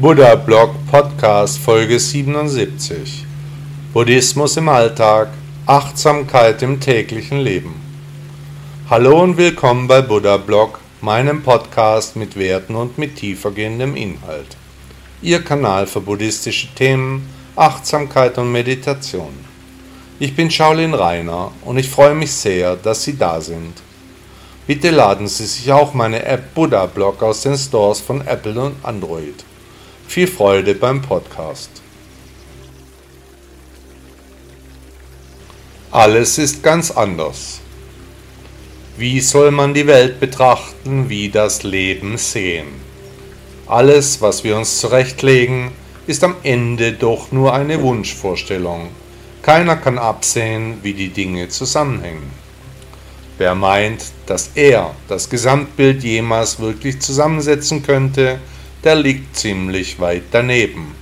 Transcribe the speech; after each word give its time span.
Buddha 0.00 0.36
Blog 0.36 0.76
Podcast 0.92 1.58
Folge 1.58 1.98
77 1.98 3.26
Buddhismus 3.92 4.56
im 4.56 4.68
Alltag, 4.68 5.30
Achtsamkeit 5.66 6.62
im 6.62 6.78
täglichen 6.78 7.40
Leben. 7.40 7.74
Hallo 8.88 9.20
und 9.20 9.36
willkommen 9.36 9.88
bei 9.88 10.00
Buddha 10.00 10.36
Blog, 10.36 10.78
meinem 11.00 11.42
Podcast 11.42 12.14
mit 12.14 12.36
Werten 12.36 12.76
und 12.76 12.96
mit 12.96 13.16
tiefergehendem 13.16 13.96
Inhalt. 13.96 14.56
Ihr 15.20 15.42
Kanal 15.42 15.88
für 15.88 16.00
buddhistische 16.00 16.68
Themen, 16.76 17.28
Achtsamkeit 17.56 18.38
und 18.38 18.52
Meditation. 18.52 19.34
Ich 20.20 20.36
bin 20.36 20.48
Shaolin 20.48 20.94
Rainer 20.94 21.50
und 21.64 21.76
ich 21.76 21.90
freue 21.90 22.14
mich 22.14 22.30
sehr, 22.30 22.76
dass 22.76 23.02
Sie 23.02 23.18
da 23.18 23.40
sind. 23.40 23.74
Bitte 24.68 24.90
laden 24.90 25.26
Sie 25.26 25.46
sich 25.46 25.72
auch 25.72 25.92
meine 25.92 26.24
App 26.24 26.54
Buddha 26.54 26.86
Blog 26.86 27.20
aus 27.20 27.40
den 27.40 27.58
Stores 27.58 27.98
von 27.98 28.24
Apple 28.24 28.60
und 28.60 28.76
Android. 28.84 29.47
Viel 30.08 30.26
Freude 30.26 30.74
beim 30.74 31.02
Podcast. 31.02 31.70
Alles 35.90 36.38
ist 36.38 36.62
ganz 36.62 36.90
anders. 36.90 37.60
Wie 38.96 39.20
soll 39.20 39.50
man 39.50 39.74
die 39.74 39.86
Welt 39.86 40.18
betrachten, 40.18 41.10
wie 41.10 41.28
das 41.28 41.62
Leben 41.62 42.16
sehen? 42.16 42.68
Alles, 43.66 44.22
was 44.22 44.44
wir 44.44 44.56
uns 44.56 44.78
zurechtlegen, 44.78 45.72
ist 46.06 46.24
am 46.24 46.36
Ende 46.42 46.94
doch 46.94 47.30
nur 47.30 47.52
eine 47.52 47.82
Wunschvorstellung. 47.82 48.88
Keiner 49.42 49.76
kann 49.76 49.98
absehen, 49.98 50.78
wie 50.82 50.94
die 50.94 51.10
Dinge 51.10 51.50
zusammenhängen. 51.50 52.30
Wer 53.36 53.54
meint, 53.54 54.06
dass 54.24 54.52
er 54.54 54.94
das 55.06 55.28
Gesamtbild 55.28 56.02
jemals 56.02 56.58
wirklich 56.60 56.98
zusammensetzen 56.98 57.82
könnte, 57.82 58.40
der 58.84 58.94
liegt 58.94 59.36
ziemlich 59.36 59.98
weit 60.00 60.24
daneben. 60.30 60.94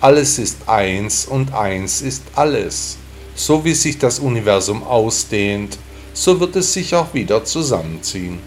Alles 0.00 0.38
ist 0.38 0.68
eins 0.68 1.26
und 1.26 1.52
eins 1.52 2.00
ist 2.02 2.22
alles. 2.34 2.98
So 3.34 3.64
wie 3.64 3.74
sich 3.74 3.98
das 3.98 4.18
Universum 4.18 4.82
ausdehnt, 4.82 5.78
so 6.12 6.40
wird 6.40 6.56
es 6.56 6.72
sich 6.72 6.94
auch 6.94 7.14
wieder 7.14 7.44
zusammenziehen. 7.44 8.38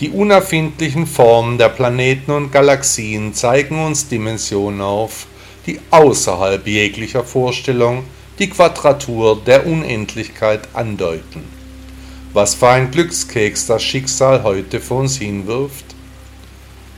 Die 0.00 0.10
unerfindlichen 0.10 1.06
Formen 1.06 1.58
der 1.58 1.68
Planeten 1.68 2.30
und 2.30 2.52
Galaxien 2.52 3.34
zeigen 3.34 3.84
uns 3.84 4.08
Dimensionen 4.08 4.80
auf, 4.80 5.26
die 5.66 5.78
außerhalb 5.90 6.66
jeglicher 6.66 7.24
Vorstellung 7.24 8.04
die 8.38 8.48
Quadratur 8.48 9.38
der 9.44 9.66
Unendlichkeit 9.66 10.68
andeuten. 10.72 11.44
Was 12.32 12.54
für 12.54 12.68
ein 12.68 12.90
Glückskeks 12.90 13.66
das 13.66 13.82
Schicksal 13.82 14.42
heute 14.42 14.80
vor 14.80 15.00
uns 15.00 15.18
hinwirft, 15.18 15.84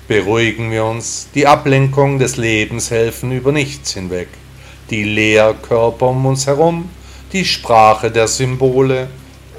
Beruhigen 0.08 0.72
wir 0.72 0.84
uns, 0.84 1.28
die 1.33 1.47
Ablenkung 1.47 2.19
des 2.19 2.36
Lebens 2.36 2.91
helfen 2.91 3.31
über 3.31 3.53
nichts 3.53 3.95
hinweg. 3.95 4.27
Die 4.91 5.05
Leerkörper 5.05 6.09
um 6.09 6.27
uns 6.27 6.48
herum, 6.48 6.91
die 7.33 7.44
Sprache 7.44 8.11
der 8.11 8.27
Symbole, 8.27 9.09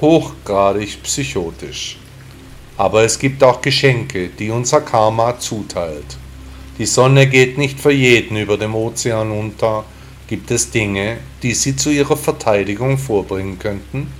hochgradig 0.02 1.02
psychotisch. 1.02 1.96
Aber 2.76 3.04
es 3.04 3.18
gibt 3.18 3.42
auch 3.42 3.62
Geschenke, 3.62 4.28
die 4.28 4.50
unser 4.50 4.82
Karma 4.82 5.38
zuteilt. 5.38 6.18
Die 6.76 6.86
Sonne 6.86 7.26
geht 7.26 7.56
nicht 7.56 7.80
für 7.80 7.92
jeden 7.92 8.36
über 8.36 8.58
dem 8.58 8.74
Ozean 8.74 9.30
unter. 9.30 9.84
Gibt 10.26 10.50
es 10.50 10.70
Dinge, 10.70 11.18
die 11.42 11.54
sie 11.54 11.74
zu 11.74 11.90
ihrer 11.90 12.18
Verteidigung 12.18 12.98
vorbringen 12.98 13.58
könnten? 13.58 14.12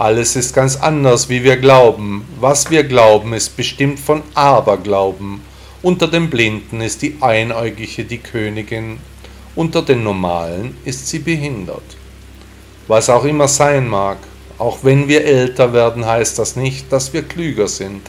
Alles 0.00 0.34
ist 0.34 0.54
ganz 0.54 0.76
anders, 0.76 1.28
wie 1.28 1.44
wir 1.44 1.58
glauben. 1.58 2.26
Was 2.40 2.70
wir 2.70 2.84
glauben, 2.84 3.34
ist 3.34 3.54
bestimmt 3.54 4.00
von 4.00 4.22
Aberglauben. 4.32 5.42
Unter 5.82 6.08
den 6.08 6.30
Blinden 6.30 6.80
ist 6.80 7.02
die 7.02 7.18
Einäugige 7.20 8.04
die 8.04 8.16
Königin, 8.16 8.96
unter 9.54 9.82
den 9.82 10.02
Normalen 10.02 10.74
ist 10.86 11.06
sie 11.08 11.18
behindert. 11.18 11.82
Was 12.88 13.10
auch 13.10 13.26
immer 13.26 13.46
sein 13.46 13.88
mag, 13.88 14.16
auch 14.56 14.78
wenn 14.84 15.06
wir 15.06 15.22
älter 15.22 15.74
werden, 15.74 16.06
heißt 16.06 16.38
das 16.38 16.56
nicht, 16.56 16.90
dass 16.90 17.12
wir 17.12 17.20
klüger 17.20 17.68
sind. 17.68 18.00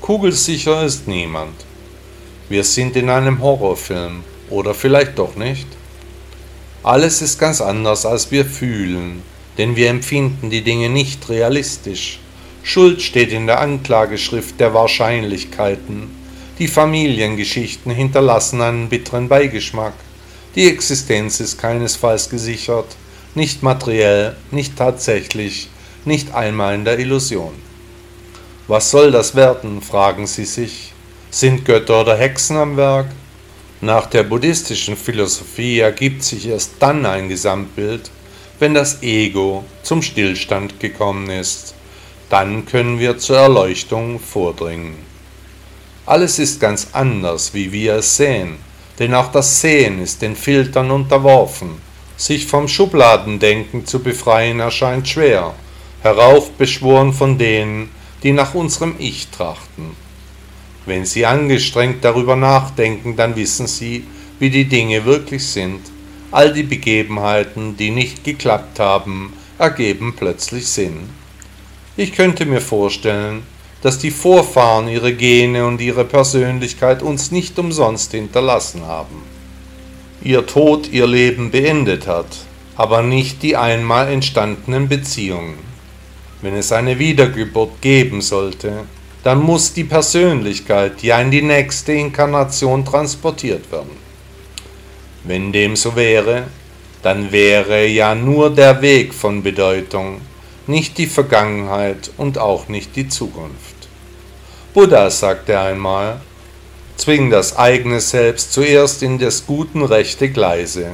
Kugelsicher 0.00 0.84
ist 0.84 1.08
niemand. 1.08 1.56
Wir 2.48 2.62
sind 2.62 2.94
in 2.94 3.10
einem 3.10 3.42
Horrorfilm, 3.42 4.22
oder 4.48 4.74
vielleicht 4.74 5.18
doch 5.18 5.34
nicht. 5.34 5.66
Alles 6.84 7.20
ist 7.20 7.36
ganz 7.36 7.60
anders, 7.60 8.06
als 8.06 8.30
wir 8.30 8.44
fühlen, 8.44 9.24
denn 9.58 9.76
wir 9.76 9.90
empfinden 9.90 10.50
die 10.50 10.62
Dinge 10.62 10.88
nicht 10.88 11.28
realistisch. 11.28 12.18
Schuld 12.62 13.02
steht 13.02 13.32
in 13.32 13.46
der 13.46 13.60
Anklageschrift 13.60 14.58
der 14.60 14.72
Wahrscheinlichkeiten. 14.72 16.10
Die 16.58 16.68
Familiengeschichten 16.68 17.90
hinterlassen 17.90 18.60
einen 18.60 18.88
bitteren 18.88 19.28
Beigeschmack. 19.28 19.94
Die 20.54 20.68
Existenz 20.68 21.40
ist 21.40 21.58
keinesfalls 21.58 22.28
gesichert, 22.28 22.96
nicht 23.34 23.62
materiell, 23.62 24.36
nicht 24.50 24.76
tatsächlich, 24.76 25.68
nicht 26.04 26.34
einmal 26.34 26.74
in 26.74 26.84
der 26.84 26.98
Illusion. 26.98 27.54
Was 28.68 28.90
soll 28.90 29.10
das 29.10 29.34
werden, 29.34 29.82
fragen 29.82 30.26
Sie 30.26 30.44
sich. 30.44 30.92
Sind 31.30 31.64
Götter 31.64 32.02
oder 32.02 32.16
Hexen 32.16 32.56
am 32.56 32.76
Werk? 32.76 33.06
Nach 33.80 34.06
der 34.06 34.22
buddhistischen 34.22 34.96
Philosophie 34.96 35.80
ergibt 35.80 36.22
sich 36.22 36.46
erst 36.46 36.74
dann 36.78 37.04
ein 37.04 37.28
Gesamtbild, 37.28 38.10
wenn 38.58 38.74
das 38.74 39.02
Ego 39.02 39.64
zum 39.82 40.02
Stillstand 40.02 40.80
gekommen 40.80 41.30
ist, 41.30 41.74
dann 42.28 42.64
können 42.64 42.98
wir 42.98 43.18
zur 43.18 43.36
Erleuchtung 43.36 44.18
vordringen. 44.18 44.94
Alles 46.06 46.38
ist 46.38 46.60
ganz 46.60 46.88
anders, 46.92 47.54
wie 47.54 47.72
wir 47.72 47.96
es 47.96 48.16
sehen, 48.16 48.56
denn 48.98 49.14
auch 49.14 49.30
das 49.30 49.60
Sehen 49.60 50.02
ist 50.02 50.22
den 50.22 50.34
Filtern 50.34 50.90
unterworfen. 50.90 51.80
Sich 52.16 52.46
vom 52.46 52.68
Schubladendenken 52.68 53.86
zu 53.86 54.00
befreien 54.00 54.60
erscheint 54.60 55.08
schwer, 55.08 55.54
heraufbeschworen 56.02 57.12
von 57.12 57.38
denen, 57.38 57.90
die 58.22 58.32
nach 58.32 58.54
unserem 58.54 58.94
Ich 58.98 59.28
trachten. 59.28 59.96
Wenn 60.86 61.04
Sie 61.04 61.26
angestrengt 61.26 62.04
darüber 62.04 62.36
nachdenken, 62.36 63.16
dann 63.16 63.36
wissen 63.36 63.66
Sie, 63.66 64.06
wie 64.38 64.50
die 64.50 64.64
Dinge 64.64 65.04
wirklich 65.04 65.46
sind 65.46 65.91
All 66.32 66.52
die 66.52 66.62
Begebenheiten, 66.62 67.76
die 67.76 67.90
nicht 67.90 68.24
geklappt 68.24 68.80
haben, 68.80 69.34
ergeben 69.58 70.14
plötzlich 70.16 70.66
Sinn. 70.66 71.10
Ich 71.96 72.12
könnte 72.14 72.46
mir 72.46 72.62
vorstellen, 72.62 73.42
dass 73.82 73.98
die 73.98 74.10
Vorfahren 74.10 74.88
ihre 74.88 75.12
Gene 75.12 75.66
und 75.66 75.80
ihre 75.82 76.06
Persönlichkeit 76.06 77.02
uns 77.02 77.32
nicht 77.32 77.58
umsonst 77.58 78.12
hinterlassen 78.12 78.86
haben. 78.86 79.22
Ihr 80.22 80.46
Tod 80.46 80.90
ihr 80.90 81.06
Leben 81.06 81.50
beendet 81.50 82.06
hat, 82.06 82.34
aber 82.76 83.02
nicht 83.02 83.42
die 83.42 83.56
einmal 83.56 84.08
entstandenen 84.08 84.88
Beziehungen. 84.88 85.58
Wenn 86.40 86.54
es 86.54 86.72
eine 86.72 86.98
Wiedergeburt 86.98 87.82
geben 87.82 88.22
sollte, 88.22 88.84
dann 89.22 89.40
muss 89.40 89.74
die 89.74 89.84
Persönlichkeit 89.84 91.02
ja 91.02 91.20
in 91.20 91.30
die 91.30 91.42
nächste 91.42 91.92
Inkarnation 91.92 92.84
transportiert 92.84 93.70
werden. 93.70 94.01
Wenn 95.24 95.52
dem 95.52 95.76
so 95.76 95.94
wäre, 95.94 96.44
dann 97.02 97.32
wäre 97.32 97.86
ja 97.86 98.14
nur 98.14 98.50
der 98.50 98.82
Weg 98.82 99.14
von 99.14 99.42
Bedeutung, 99.42 100.20
nicht 100.66 100.98
die 100.98 101.06
Vergangenheit 101.06 102.10
und 102.16 102.38
auch 102.38 102.68
nicht 102.68 102.96
die 102.96 103.08
Zukunft. 103.08 103.74
Buddha 104.74 105.10
sagte 105.10 105.58
einmal, 105.58 106.20
zwing 106.96 107.30
das 107.30 107.56
eigene 107.56 108.00
Selbst 108.00 108.52
zuerst 108.52 109.02
in 109.02 109.18
des 109.18 109.46
guten 109.46 109.84
rechte 109.84 110.30
Gleise, 110.30 110.92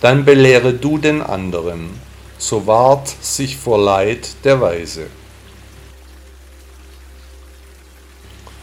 dann 0.00 0.24
belehre 0.24 0.72
du 0.72 0.98
den 0.98 1.22
anderen, 1.22 1.90
so 2.38 2.66
wahrt 2.66 3.08
sich 3.20 3.56
vor 3.56 3.78
Leid 3.78 4.28
der 4.44 4.60
Weise. 4.60 5.06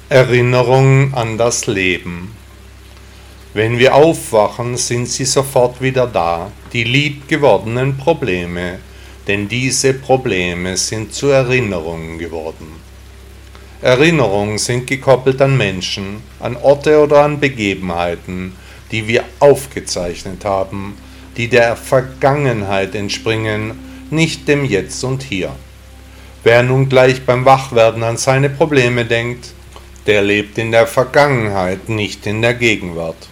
Erinnerung 0.09 1.13
an 1.13 1.38
das 1.38 1.67
Leben 1.67 2.35
wenn 3.53 3.79
wir 3.79 3.95
aufwachen, 3.95 4.77
sind 4.77 5.07
sie 5.07 5.25
sofort 5.25 5.81
wieder 5.81 6.05
da, 6.05 6.51
die 6.71 6.83
liebgewordenen 6.83 7.97
Probleme, 7.97 8.79
denn 9.27 9.47
diese 9.47 9.93
Probleme 9.95 10.77
sind 10.77 11.13
zu 11.13 11.27
Erinnerungen 11.27 12.19
geworden. 12.19 12.67
Erinnerungen 13.81 14.57
sind 14.57 14.85
gekoppelt 14.87 15.41
an 15.41 15.57
Menschen, 15.57 16.21
an 16.39 16.57
Orte 16.57 16.99
oder 16.99 17.23
an 17.23 17.39
Begebenheiten, 17.39 18.53
die 18.91 19.07
wir 19.07 19.23
aufgezeichnet 19.39 20.45
haben, 20.45 20.97
die 21.37 21.47
der 21.47 21.75
Vergangenheit 21.75 22.93
entspringen, 22.93 23.79
nicht 24.11 24.47
dem 24.47 24.65
Jetzt 24.65 25.03
und 25.03 25.23
Hier. 25.23 25.55
Wer 26.43 26.63
nun 26.63 26.87
gleich 26.87 27.25
beim 27.25 27.45
Wachwerden 27.45 28.03
an 28.03 28.17
seine 28.17 28.49
Probleme 28.49 29.05
denkt, 29.05 29.53
der 30.05 30.21
lebt 30.21 30.57
in 30.57 30.71
der 30.71 30.87
Vergangenheit, 30.87 31.89
nicht 31.89 32.27
in 32.27 32.41
der 32.41 32.53
Gegenwart. 32.53 33.27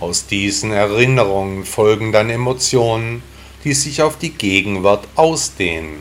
Aus 0.00 0.26
diesen 0.26 0.72
Erinnerungen 0.72 1.64
folgen 1.64 2.12
dann 2.12 2.30
Emotionen, 2.30 3.22
die 3.64 3.74
sich 3.74 4.02
auf 4.02 4.18
die 4.18 4.30
Gegenwart 4.30 5.06
ausdehnen. 5.16 6.00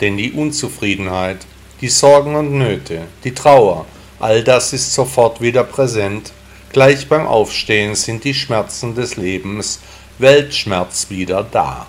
Denn 0.00 0.16
die 0.16 0.32
Unzufriedenheit, 0.32 1.46
die 1.80 1.88
Sorgen 1.88 2.34
und 2.36 2.52
Nöte, 2.52 3.02
die 3.24 3.34
Trauer, 3.34 3.86
all 4.20 4.44
das 4.44 4.72
ist 4.72 4.94
sofort 4.94 5.40
wieder 5.40 5.64
präsent, 5.64 6.32
Gleich 6.72 7.06
beim 7.06 7.26
Aufstehen 7.26 7.94
sind 7.94 8.24
die 8.24 8.32
Schmerzen 8.32 8.94
des 8.94 9.16
Lebens 9.16 9.80
Weltschmerz 10.18 11.10
wieder 11.10 11.42
da. 11.42 11.86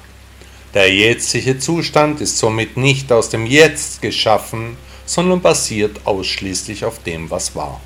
Der 0.74 0.94
jetzige 0.94 1.58
Zustand 1.58 2.20
ist 2.20 2.38
somit 2.38 2.76
nicht 2.76 3.10
aus 3.10 3.30
dem 3.30 3.46
Jetzt 3.46 4.02
geschaffen, 4.02 4.76
sondern 5.06 5.42
basiert 5.42 6.02
ausschließlich 6.04 6.84
auf 6.84 7.02
dem, 7.02 7.32
was 7.32 7.56
war. 7.56 7.80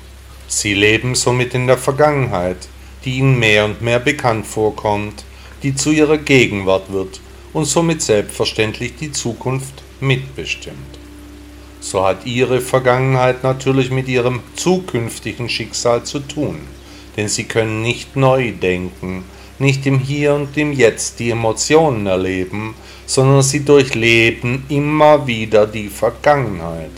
Sie 0.48 0.74
leben 0.74 1.14
somit 1.14 1.54
in 1.54 1.68
der 1.68 1.78
Vergangenheit, 1.78 2.68
die 3.04 3.18
ihnen 3.18 3.38
mehr 3.38 3.64
und 3.64 3.82
mehr 3.82 4.00
bekannt 4.00 4.46
vorkommt, 4.46 5.24
die 5.62 5.74
zu 5.74 5.90
ihrer 5.90 6.18
Gegenwart 6.18 6.92
wird 6.92 7.20
und 7.52 7.64
somit 7.64 8.02
selbstverständlich 8.02 8.96
die 8.96 9.12
Zukunft 9.12 9.82
mitbestimmt. 10.00 10.98
So 11.80 12.04
hat 12.04 12.26
ihre 12.26 12.60
Vergangenheit 12.60 13.42
natürlich 13.44 13.90
mit 13.90 14.08
ihrem 14.08 14.40
zukünftigen 14.56 15.48
Schicksal 15.48 16.04
zu 16.04 16.20
tun, 16.20 16.60
denn 17.16 17.28
sie 17.28 17.44
können 17.44 17.82
nicht 17.82 18.16
neu 18.16 18.52
denken, 18.52 19.24
nicht 19.58 19.86
im 19.86 19.98
Hier 19.98 20.34
und 20.34 20.56
im 20.56 20.72
Jetzt 20.72 21.18
die 21.18 21.30
Emotionen 21.30 22.06
erleben, 22.06 22.74
sondern 23.06 23.42
sie 23.42 23.64
durchleben 23.64 24.64
immer 24.68 25.26
wieder 25.26 25.66
die 25.66 25.88
Vergangenheit. 25.88 26.90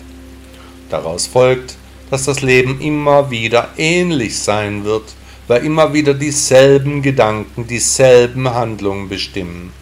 Daraus 0.90 1.26
folgt, 1.26 1.76
dass 2.10 2.24
das 2.24 2.42
Leben 2.42 2.80
immer 2.80 3.30
wieder 3.30 3.68
ähnlich 3.76 4.38
sein 4.38 4.84
wird, 4.84 5.14
weil 5.50 5.64
immer 5.64 5.92
wieder 5.92 6.14
dieselben 6.14 7.02
Gedanken, 7.02 7.66
dieselben 7.66 8.48
Handlungen 8.54 9.08
bestimmen. 9.08 9.72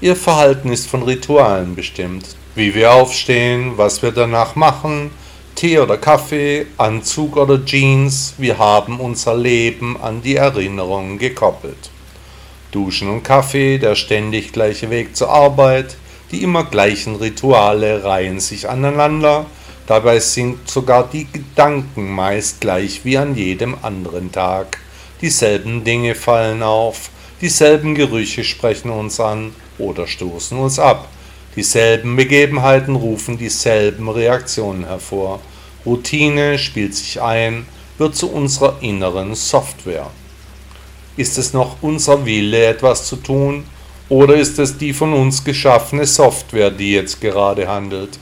Ihr 0.00 0.14
Verhalten 0.14 0.70
ist 0.70 0.86
von 0.86 1.02
Ritualen 1.02 1.74
bestimmt, 1.74 2.36
wie 2.54 2.76
wir 2.76 2.92
aufstehen, 2.92 3.72
was 3.74 4.02
wir 4.02 4.12
danach 4.12 4.54
machen, 4.54 5.10
Tee 5.56 5.80
oder 5.80 5.96
Kaffee, 5.96 6.66
Anzug 6.78 7.36
oder 7.36 7.64
Jeans, 7.64 8.34
wir 8.38 8.56
haben 8.58 9.00
unser 9.00 9.36
Leben 9.36 10.00
an 10.00 10.22
die 10.22 10.36
Erinnerungen 10.36 11.18
gekoppelt. 11.18 11.90
Duschen 12.70 13.08
und 13.08 13.24
Kaffee, 13.24 13.78
der 13.78 13.96
ständig 13.96 14.52
gleiche 14.52 14.90
Weg 14.90 15.16
zur 15.16 15.28
Arbeit, 15.28 15.96
die 16.30 16.44
immer 16.44 16.62
gleichen 16.62 17.16
Rituale 17.16 18.04
reihen 18.04 18.38
sich 18.38 18.68
aneinander, 18.70 19.46
dabei 19.88 20.20
sind 20.20 20.70
sogar 20.70 21.08
die 21.12 21.26
Gedanken 21.32 22.14
meist 22.14 22.60
gleich 22.60 23.04
wie 23.04 23.18
an 23.18 23.34
jedem 23.34 23.74
anderen 23.82 24.30
Tag. 24.30 24.83
Dieselben 25.24 25.84
Dinge 25.84 26.14
fallen 26.14 26.62
auf, 26.62 27.08
dieselben 27.40 27.94
Gerüche 27.94 28.44
sprechen 28.44 28.90
uns 28.90 29.18
an 29.18 29.54
oder 29.78 30.06
stoßen 30.06 30.58
uns 30.58 30.78
ab, 30.78 31.08
dieselben 31.56 32.14
Begebenheiten 32.14 32.94
rufen 32.94 33.38
dieselben 33.38 34.10
Reaktionen 34.10 34.84
hervor. 34.84 35.40
Routine 35.86 36.58
spielt 36.58 36.94
sich 36.94 37.22
ein, 37.22 37.64
wird 37.96 38.14
zu 38.14 38.30
unserer 38.30 38.76
inneren 38.82 39.34
Software. 39.34 40.10
Ist 41.16 41.38
es 41.38 41.54
noch 41.54 41.76
unser 41.80 42.26
Wille, 42.26 42.66
etwas 42.66 43.06
zu 43.06 43.16
tun, 43.16 43.64
oder 44.10 44.34
ist 44.34 44.58
es 44.58 44.76
die 44.76 44.92
von 44.92 45.14
uns 45.14 45.42
geschaffene 45.42 46.04
Software, 46.04 46.70
die 46.70 46.92
jetzt 46.92 47.22
gerade 47.22 47.66
handelt? 47.66 48.18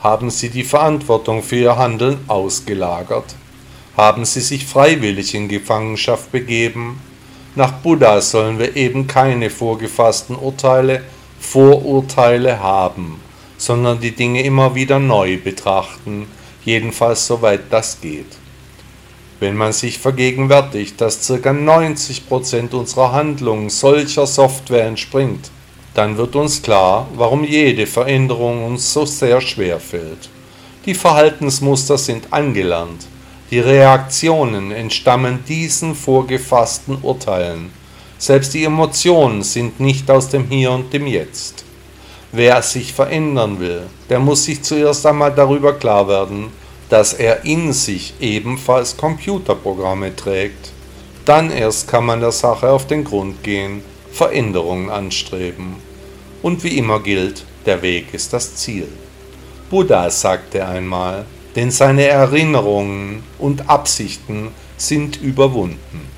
Haben 0.00 0.30
Sie 0.30 0.48
die 0.50 0.64
Verantwortung 0.64 1.44
für 1.44 1.58
Ihr 1.58 1.76
Handeln 1.76 2.18
ausgelagert? 2.26 3.36
Haben 3.96 4.24
Sie 4.24 4.40
sich 4.40 4.66
freiwillig 4.66 5.34
in 5.34 5.48
Gefangenschaft 5.48 6.30
begeben? 6.30 7.00
Nach 7.56 7.72
Buddha 7.72 8.20
sollen 8.20 8.58
wir 8.58 8.76
eben 8.76 9.06
keine 9.06 9.50
vorgefassten 9.50 10.36
Urteile, 10.36 11.02
Vorurteile 11.40 12.60
haben, 12.60 13.20
sondern 13.58 14.00
die 14.00 14.12
Dinge 14.12 14.42
immer 14.42 14.74
wieder 14.74 15.00
neu 15.00 15.38
betrachten, 15.38 16.28
jedenfalls 16.64 17.26
soweit 17.26 17.62
das 17.70 18.00
geht. 18.00 18.38
Wenn 19.40 19.56
man 19.56 19.72
sich 19.72 19.98
vergegenwärtigt, 19.98 21.00
dass 21.00 21.26
ca. 21.26 21.50
90% 21.50 22.72
unserer 22.72 23.12
Handlungen 23.12 23.70
solcher 23.70 24.26
Software 24.26 24.84
entspringt, 24.84 25.50
dann 25.94 26.16
wird 26.16 26.36
uns 26.36 26.62
klar, 26.62 27.08
warum 27.14 27.42
jede 27.42 27.86
Veränderung 27.86 28.64
uns 28.64 28.92
so 28.92 29.04
sehr 29.06 29.40
schwer 29.40 29.80
fällt. 29.80 30.28
Die 30.86 30.94
Verhaltensmuster 30.94 31.98
sind 31.98 32.32
angelernt, 32.32 33.06
die 33.50 33.58
Reaktionen 33.58 34.70
entstammen 34.70 35.44
diesen 35.48 35.94
vorgefassten 35.94 36.98
Urteilen, 37.02 37.72
selbst 38.16 38.54
die 38.54 38.64
Emotionen 38.64 39.42
sind 39.42 39.80
nicht 39.80 40.10
aus 40.10 40.28
dem 40.28 40.46
Hier 40.48 40.70
und 40.70 40.92
dem 40.92 41.06
Jetzt. 41.06 41.64
Wer 42.32 42.62
sich 42.62 42.92
verändern 42.92 43.58
will, 43.58 43.82
der 44.08 44.20
muss 44.20 44.44
sich 44.44 44.62
zuerst 44.62 45.04
einmal 45.04 45.34
darüber 45.34 45.72
klar 45.72 46.06
werden, 46.06 46.52
dass 46.90 47.12
er 47.12 47.44
in 47.44 47.72
sich 47.72 48.14
ebenfalls 48.20 48.96
Computerprogramme 48.96 50.14
trägt. 50.14 50.70
Dann 51.24 51.50
erst 51.50 51.88
kann 51.88 52.06
man 52.06 52.20
der 52.20 52.32
Sache 52.32 52.70
auf 52.70 52.86
den 52.86 53.04
Grund 53.04 53.42
gehen, 53.42 53.82
Veränderungen 54.12 54.90
anstreben. 54.90 55.76
Und 56.42 56.62
wie 56.62 56.78
immer 56.78 57.00
gilt, 57.00 57.44
der 57.66 57.82
Weg 57.82 58.12
ist 58.14 58.32
das 58.32 58.54
Ziel. 58.56 58.88
Buddha 59.70 60.10
sagte 60.10 60.66
einmal, 60.66 61.24
denn 61.56 61.70
seine 61.70 62.04
Erinnerungen 62.04 63.22
und 63.38 63.68
Absichten 63.68 64.48
sind 64.76 65.20
überwunden. 65.20 66.08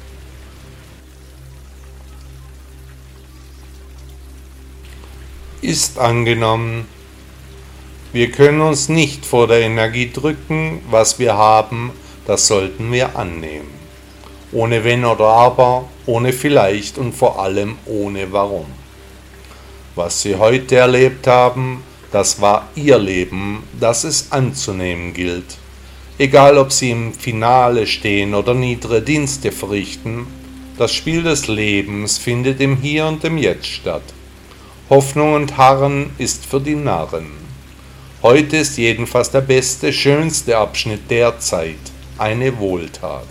Ist 5.61 5.99
angenommen, 5.99 6.87
wir 8.13 8.31
können 8.31 8.61
uns 8.61 8.89
nicht 8.89 9.25
vor 9.25 9.47
der 9.47 9.61
Energie 9.61 10.11
drücken, 10.13 10.83
was 10.91 11.19
wir 11.19 11.35
haben, 11.35 11.93
das 12.27 12.47
sollten 12.47 12.93
wir 12.93 13.17
annehmen. 13.17 13.71
Ohne 14.53 14.85
wenn 14.85 15.05
oder 15.05 15.29
aber, 15.29 15.89
ohne 16.05 16.33
vielleicht 16.35 16.99
und 16.99 17.15
vor 17.15 17.39
allem 17.41 17.79
ohne 17.87 18.31
warum. 18.31 18.67
Was 19.95 20.21
Sie 20.21 20.37
heute 20.37 20.77
erlebt 20.77 21.27
haben, 21.27 21.83
das 22.13 22.41
war 22.41 22.69
Ihr 22.77 22.99
Leben, 22.99 23.63
das 23.81 24.05
es 24.05 24.31
anzunehmen 24.31 25.15
gilt. 25.15 25.57
Egal 26.19 26.59
ob 26.59 26.71
Sie 26.71 26.91
im 26.91 27.15
Finale 27.15 27.87
stehen 27.87 28.35
oder 28.35 28.55
niedere 28.55 29.01
Dienste 29.01 29.51
verrichten, 29.51 30.27
das 30.77 30.93
Spiel 30.93 31.23
des 31.23 31.49
Lebens 31.49 32.19
findet 32.19 32.61
im 32.61 32.77
Hier 32.77 33.07
und 33.07 33.25
im 33.25 33.39
Jetzt 33.39 33.67
statt. 33.67 34.03
Hoffnung 34.91 35.35
und 35.35 35.57
Harren 35.57 36.11
ist 36.19 36.45
für 36.45 36.61
die 36.61 36.75
Narren. 36.75 37.27
Heute 38.23 38.59
ist 38.59 38.77
jedenfalls 38.77 39.31
der 39.31 39.41
beste, 39.41 39.93
schönste 39.93 40.59
Abschnitt 40.59 41.11
der 41.11 41.39
Zeit 41.41 41.77
eine 42.19 42.59
Wohltat. 42.59 43.27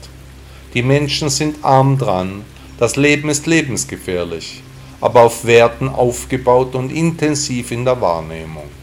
Die 0.74 0.82
Menschen 0.82 1.30
sind 1.30 1.64
arm 1.64 1.98
dran, 1.98 2.44
das 2.80 2.96
Leben 2.96 3.30
ist 3.30 3.46
lebensgefährlich, 3.46 4.64
aber 5.00 5.22
auf 5.22 5.46
Werten 5.46 5.88
aufgebaut 5.88 6.74
und 6.76 6.92
intensiv 6.92 7.72
in 7.72 7.86
der 7.86 8.02
Wahrnehmung. 8.02 8.81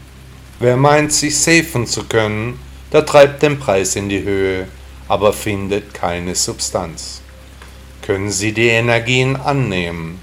Wer 0.59 0.77
meint, 0.77 1.11
sich 1.13 1.37
safen 1.37 1.87
zu 1.87 2.03
können, 2.03 2.59
der 2.91 3.05
treibt 3.05 3.41
den 3.41 3.59
Preis 3.59 3.95
in 3.95 4.09
die 4.09 4.23
Höhe, 4.23 4.67
aber 5.07 5.33
findet 5.33 5.93
keine 5.93 6.35
Substanz. 6.35 7.21
Können 8.01 8.31
Sie 8.31 8.51
die 8.51 8.67
Energien 8.67 9.35
annehmen? 9.35 10.19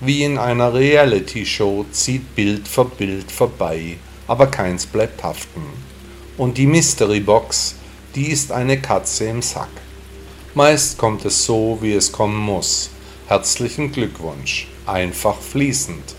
Wie 0.00 0.24
in 0.24 0.38
einer 0.38 0.74
Reality-Show 0.74 1.86
zieht 1.90 2.34
Bild 2.34 2.68
für 2.68 2.84
Bild 2.84 3.30
vorbei 3.32 3.96
aber 4.26 4.46
keins 4.48 4.86
bleibt 4.86 5.22
haften. 5.22 5.62
Und 6.36 6.58
die 6.58 6.66
Mystery 6.66 7.20
Box, 7.20 7.76
die 8.14 8.28
ist 8.28 8.52
eine 8.52 8.80
Katze 8.80 9.26
im 9.26 9.42
Sack. 9.42 9.68
Meist 10.54 10.98
kommt 10.98 11.24
es 11.24 11.44
so, 11.44 11.78
wie 11.80 11.92
es 11.92 12.12
kommen 12.12 12.38
muss. 12.38 12.90
Herzlichen 13.28 13.92
Glückwunsch. 13.92 14.68
Einfach 14.86 15.40
fließend. 15.40 16.14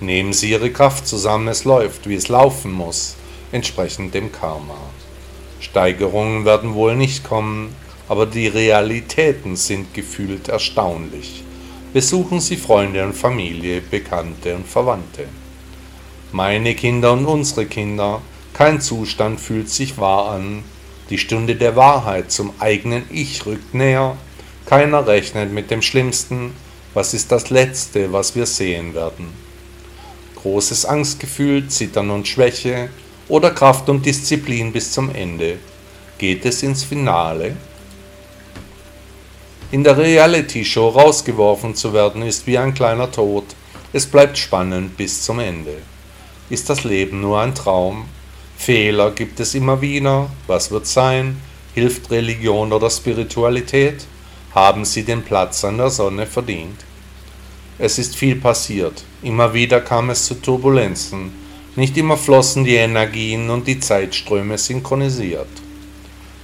Nehmen 0.00 0.32
Sie 0.32 0.50
Ihre 0.50 0.70
Kraft 0.70 1.06
zusammen, 1.06 1.48
es 1.48 1.64
läuft, 1.64 2.08
wie 2.08 2.14
es 2.14 2.28
laufen 2.28 2.72
muss, 2.72 3.16
entsprechend 3.52 4.14
dem 4.14 4.32
Karma. 4.32 4.78
Steigerungen 5.60 6.44
werden 6.44 6.74
wohl 6.74 6.96
nicht 6.96 7.24
kommen, 7.24 7.74
aber 8.08 8.26
die 8.26 8.48
Realitäten 8.48 9.56
sind 9.56 9.94
gefühlt 9.94 10.48
erstaunlich. 10.48 11.42
Besuchen 11.92 12.40
Sie 12.40 12.56
Freunde 12.56 13.04
und 13.04 13.14
Familie, 13.14 13.80
Bekannte 13.80 14.54
und 14.54 14.66
Verwandte 14.66 15.26
meine 16.36 16.74
Kinder 16.74 17.14
und 17.14 17.24
unsere 17.24 17.64
Kinder, 17.66 18.20
kein 18.52 18.80
Zustand 18.80 19.40
fühlt 19.40 19.70
sich 19.70 19.96
wahr 19.96 20.32
an. 20.32 20.64
Die 21.08 21.18
Stunde 21.18 21.54
der 21.56 21.76
Wahrheit 21.76 22.30
zum 22.30 22.52
eigenen 22.58 23.04
Ich 23.10 23.46
rückt 23.46 23.74
näher. 23.74 24.16
Keiner 24.66 25.06
rechnet 25.06 25.52
mit 25.52 25.70
dem 25.70 25.80
Schlimmsten. 25.80 26.52
Was 26.94 27.14
ist 27.14 27.32
das 27.32 27.48
Letzte, 27.48 28.12
was 28.12 28.34
wir 28.34 28.44
sehen 28.44 28.94
werden? 28.94 29.45
Großes 30.46 30.86
Angstgefühl, 30.86 31.66
Zittern 31.66 32.08
und 32.08 32.28
Schwäche 32.28 32.88
oder 33.26 33.50
Kraft 33.50 33.88
und 33.88 34.06
Disziplin 34.06 34.70
bis 34.70 34.92
zum 34.92 35.12
Ende. 35.12 35.58
Geht 36.18 36.44
es 36.44 36.62
ins 36.62 36.84
Finale? 36.84 37.56
In 39.72 39.82
der 39.82 39.98
Reality-Show 39.98 40.90
rausgeworfen 40.90 41.74
zu 41.74 41.92
werden, 41.92 42.22
ist 42.22 42.46
wie 42.46 42.58
ein 42.58 42.74
kleiner 42.74 43.10
Tod. 43.10 43.42
Es 43.92 44.06
bleibt 44.06 44.38
spannend 44.38 44.96
bis 44.96 45.20
zum 45.22 45.40
Ende. 45.40 45.78
Ist 46.48 46.70
das 46.70 46.84
Leben 46.84 47.20
nur 47.20 47.40
ein 47.40 47.56
Traum? 47.56 48.04
Fehler 48.56 49.10
gibt 49.10 49.40
es 49.40 49.52
immer 49.56 49.80
wieder. 49.80 50.30
Was 50.46 50.70
wird 50.70 50.86
sein? 50.86 51.40
Hilft 51.74 52.12
Religion 52.12 52.72
oder 52.72 52.88
Spiritualität? 52.88 54.06
haben 54.54 54.84
sie 54.84 55.02
den 55.02 55.24
Platz 55.24 55.64
an 55.64 55.78
der 55.78 55.90
Sonne 55.90 56.24
verdient. 56.24 56.84
Es 57.78 57.98
ist 57.98 58.14
viel 58.14 58.36
passiert, 58.36 59.02
immer 59.26 59.52
wieder 59.52 59.80
kam 59.80 60.10
es 60.10 60.24
zu 60.24 60.34
Turbulenzen, 60.36 61.32
nicht 61.74 61.96
immer 61.96 62.16
flossen 62.16 62.64
die 62.64 62.76
Energien 62.76 63.50
und 63.50 63.66
die 63.66 63.80
Zeitströme 63.80 64.56
synchronisiert. 64.56 65.48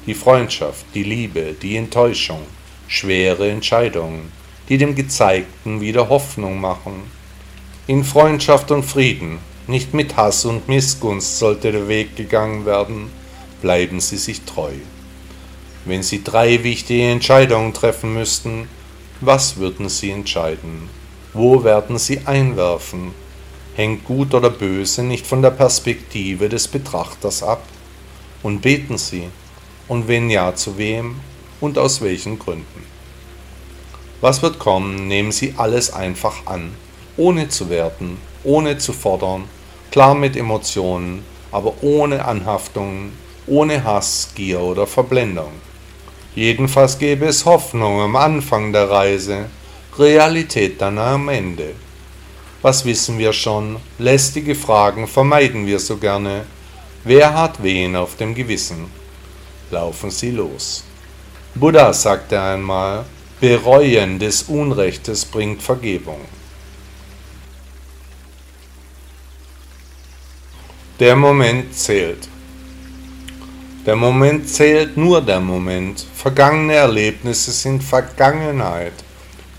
Die 0.07 0.15
Freundschaft, 0.15 0.85
die 0.93 1.05
Liebe, 1.05 1.55
die 1.63 1.77
Enttäuschung, 1.77 2.41
schwere 2.89 3.49
Entscheidungen, 3.49 4.33
die 4.69 4.79
dem 4.79 4.97
Gezeigten 4.97 5.81
wieder 5.81 6.09
Hoffnung 6.09 6.61
machen. 6.61 7.05
In 7.87 8.03
Freundschaft 8.03 8.73
und 8.73 8.83
Frieden, 8.83 9.39
nicht 9.69 9.95
mit 9.95 10.17
Hass 10.17 10.45
und 10.45 10.69
Missgunst 10.69 11.39
sollte 11.39 11.71
der 11.71 11.87
Weg 11.87 12.17
gegangen 12.17 12.67
werden, 12.67 13.11
bleiben 13.61 14.01
Sie 14.01 14.17
sich 14.17 14.43
treu. 14.43 14.73
Wenn 15.85 16.03
Sie 16.03 16.25
drei 16.25 16.65
wichtige 16.65 17.09
Entscheidungen 17.11 17.73
treffen 17.73 18.13
müssten, 18.13 18.69
was 19.21 19.57
würden 19.57 19.89
Sie 19.89 20.11
entscheiden? 20.11 21.02
Wo 21.35 21.65
werden 21.65 21.97
Sie 21.97 22.21
einwerfen? 22.27 23.15
Hängt 23.75 24.05
gut 24.05 24.35
oder 24.35 24.51
böse 24.51 25.03
nicht 25.03 25.27
von 25.27 25.41
der 25.41 25.51
Perspektive 25.51 26.51
des 26.51 26.69
Betrachters 26.69 27.43
ab? 27.43 27.63
Und 28.43 28.61
beten 28.61 28.99
Sie? 28.99 29.29
Und 29.89 30.09
wenn 30.09 30.29
ja, 30.29 30.55
zu 30.55 30.77
wem 30.77 31.17
und 31.61 31.79
aus 31.79 32.03
welchen 32.03 32.39
Gründen? 32.39 32.85
Was 34.21 34.43
wird 34.43 34.59
kommen, 34.59 35.09
nehmen 35.09 35.33
Sie 35.33 35.55
alles 35.57 35.91
einfach 35.91 36.45
an, 36.45 36.75
ohne 37.17 37.49
zu 37.49 37.71
werten, 37.71 38.19
ohne 38.45 38.77
zu 38.77 38.93
fordern, 38.93 39.45
klar 39.91 40.15
mit 40.15 40.37
Emotionen, 40.37 41.25
aber 41.51 41.83
ohne 41.83 42.27
Anhaftungen, 42.27 43.13
ohne 43.47 43.85
Hass, 43.85 44.33
Gier 44.35 44.61
oder 44.61 44.87
Verblendung. 44.87 45.53
Jedenfalls 46.35 46.99
gäbe 46.99 47.25
es 47.25 47.47
Hoffnung 47.47 48.01
am 48.01 48.17
Anfang 48.17 48.73
der 48.73 48.91
Reise, 48.91 49.47
Realität 49.99 50.81
dann 50.81 50.97
am 50.99 51.29
Ende. 51.29 51.75
Was 52.63 52.85
wissen 52.85 53.19
wir 53.19 53.33
schon? 53.35 53.77
Lästige 53.99 54.55
Fragen 54.55 55.07
vermeiden 55.07 55.67
wir 55.67 55.79
so 55.79 55.99
gerne. 55.99 56.45
Wer 57.05 57.35
hat 57.35 57.63
wen 57.63 57.95
auf 57.97 58.17
dem 58.17 58.35
Gewissen? 58.35 58.87
Laufen 59.71 60.11
Sie 60.11 60.31
los. 60.31 60.85
Buddha 61.55 61.93
sagte 61.93 62.41
einmal, 62.41 63.05
Bereuen 63.39 64.19
des 64.19 64.45
Unrechtes 64.45 65.27
bringt 65.27 65.63
Vergebung. 65.63 66.21
Der 71.01 71.17
Moment 71.17 71.75
zählt. 71.75 72.29
Der 73.85 73.97
Moment 73.97 74.49
zählt 74.49 74.97
nur 74.97 75.21
der 75.21 75.41
Moment. 75.41 76.07
Vergangene 76.15 76.75
Erlebnisse 76.75 77.51
sind 77.51 77.83
Vergangenheit. 77.83 78.95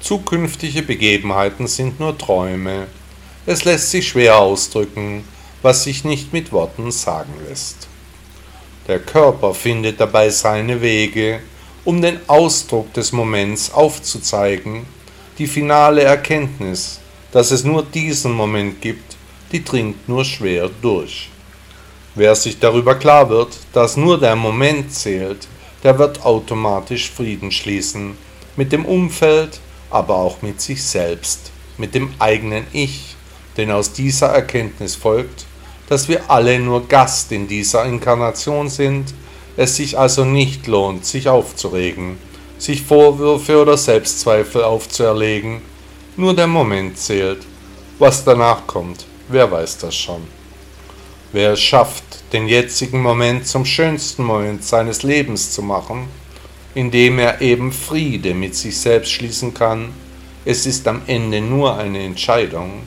Zukünftige 0.03 0.81
Begebenheiten 0.81 1.65
sind 1.65 1.97
nur 2.01 2.17
Träume. 2.17 2.87
Es 3.45 3.63
lässt 3.63 3.89
sich 3.89 4.09
schwer 4.09 4.37
ausdrücken, 4.37 5.23
was 5.61 5.85
sich 5.85 6.03
nicht 6.03 6.33
mit 6.33 6.51
Worten 6.51 6.91
sagen 6.91 7.31
lässt. 7.47 7.87
Der 8.89 8.99
Körper 8.99 9.53
findet 9.53 10.01
dabei 10.01 10.29
seine 10.29 10.81
Wege, 10.81 11.39
um 11.85 12.01
den 12.01 12.19
Ausdruck 12.27 12.91
des 12.91 13.13
Moments 13.13 13.71
aufzuzeigen. 13.71 14.85
Die 15.37 15.47
finale 15.47 16.01
Erkenntnis, 16.01 16.99
dass 17.31 17.51
es 17.51 17.63
nur 17.63 17.81
diesen 17.83 18.33
Moment 18.33 18.81
gibt, 18.81 19.15
die 19.53 19.63
dringt 19.63 20.09
nur 20.09 20.25
schwer 20.25 20.69
durch. 20.81 21.29
Wer 22.13 22.35
sich 22.35 22.59
darüber 22.59 22.95
klar 22.95 23.29
wird, 23.29 23.57
dass 23.71 23.95
nur 23.95 24.19
der 24.19 24.35
Moment 24.35 24.93
zählt, 24.93 25.47
der 25.81 25.97
wird 25.97 26.25
automatisch 26.25 27.09
Frieden 27.09 27.51
schließen 27.51 28.17
mit 28.57 28.73
dem 28.73 28.83
Umfeld, 28.83 29.61
aber 29.93 30.15
auch 30.15 30.41
mit 30.41 30.59
sich 30.59 30.83
selbst, 30.83 31.51
mit 31.77 31.95
dem 31.95 32.13
eigenen 32.19 32.65
Ich, 32.73 33.15
denn 33.57 33.71
aus 33.71 33.93
dieser 33.93 34.27
Erkenntnis 34.27 34.95
folgt, 34.95 35.45
dass 35.89 36.07
wir 36.07 36.29
alle 36.29 36.59
nur 36.59 36.87
Gast 36.87 37.31
in 37.31 37.47
dieser 37.47 37.85
Inkarnation 37.85 38.69
sind, 38.69 39.13
es 39.57 39.75
sich 39.75 39.97
also 39.97 40.25
nicht 40.25 40.67
lohnt, 40.67 41.05
sich 41.05 41.29
aufzuregen, 41.29 42.17
sich 42.57 42.81
Vorwürfe 42.81 43.61
oder 43.61 43.77
Selbstzweifel 43.77 44.63
aufzuerlegen, 44.63 45.61
nur 46.17 46.35
der 46.35 46.47
Moment 46.47 46.97
zählt. 46.97 47.45
Was 47.99 48.23
danach 48.23 48.65
kommt, 48.65 49.05
wer 49.27 49.51
weiß 49.51 49.77
das 49.77 49.95
schon. 49.95 50.21
Wer 51.31 51.53
es 51.53 51.61
schafft, 51.61 52.03
den 52.31 52.47
jetzigen 52.47 53.01
Moment 53.01 53.47
zum 53.47 53.65
schönsten 53.65 54.23
Moment 54.23 54.63
seines 54.63 55.03
Lebens 55.03 55.51
zu 55.51 55.61
machen, 55.61 56.07
indem 56.75 57.19
er 57.19 57.41
eben 57.41 57.71
Friede 57.71 58.33
mit 58.33 58.55
sich 58.55 58.77
selbst 58.77 59.11
schließen 59.11 59.53
kann, 59.53 59.89
es 60.45 60.65
ist 60.65 60.87
am 60.87 61.01
Ende 61.07 61.41
nur 61.41 61.77
eine 61.77 62.03
Entscheidung, 62.03 62.83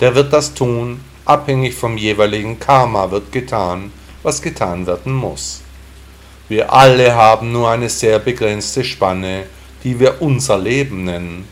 der 0.00 0.14
wird 0.14 0.32
das 0.32 0.52
tun, 0.54 1.00
abhängig 1.24 1.74
vom 1.74 1.96
jeweiligen 1.96 2.58
Karma 2.58 3.10
wird 3.10 3.32
getan, 3.32 3.92
was 4.22 4.42
getan 4.42 4.86
werden 4.86 5.12
muss. 5.12 5.62
Wir 6.48 6.72
alle 6.72 7.14
haben 7.14 7.52
nur 7.52 7.70
eine 7.70 7.88
sehr 7.88 8.18
begrenzte 8.18 8.84
Spanne, 8.84 9.44
die 9.84 9.98
wir 9.98 10.20
unser 10.20 10.58
Leben 10.58 11.04
nennen. 11.04 11.48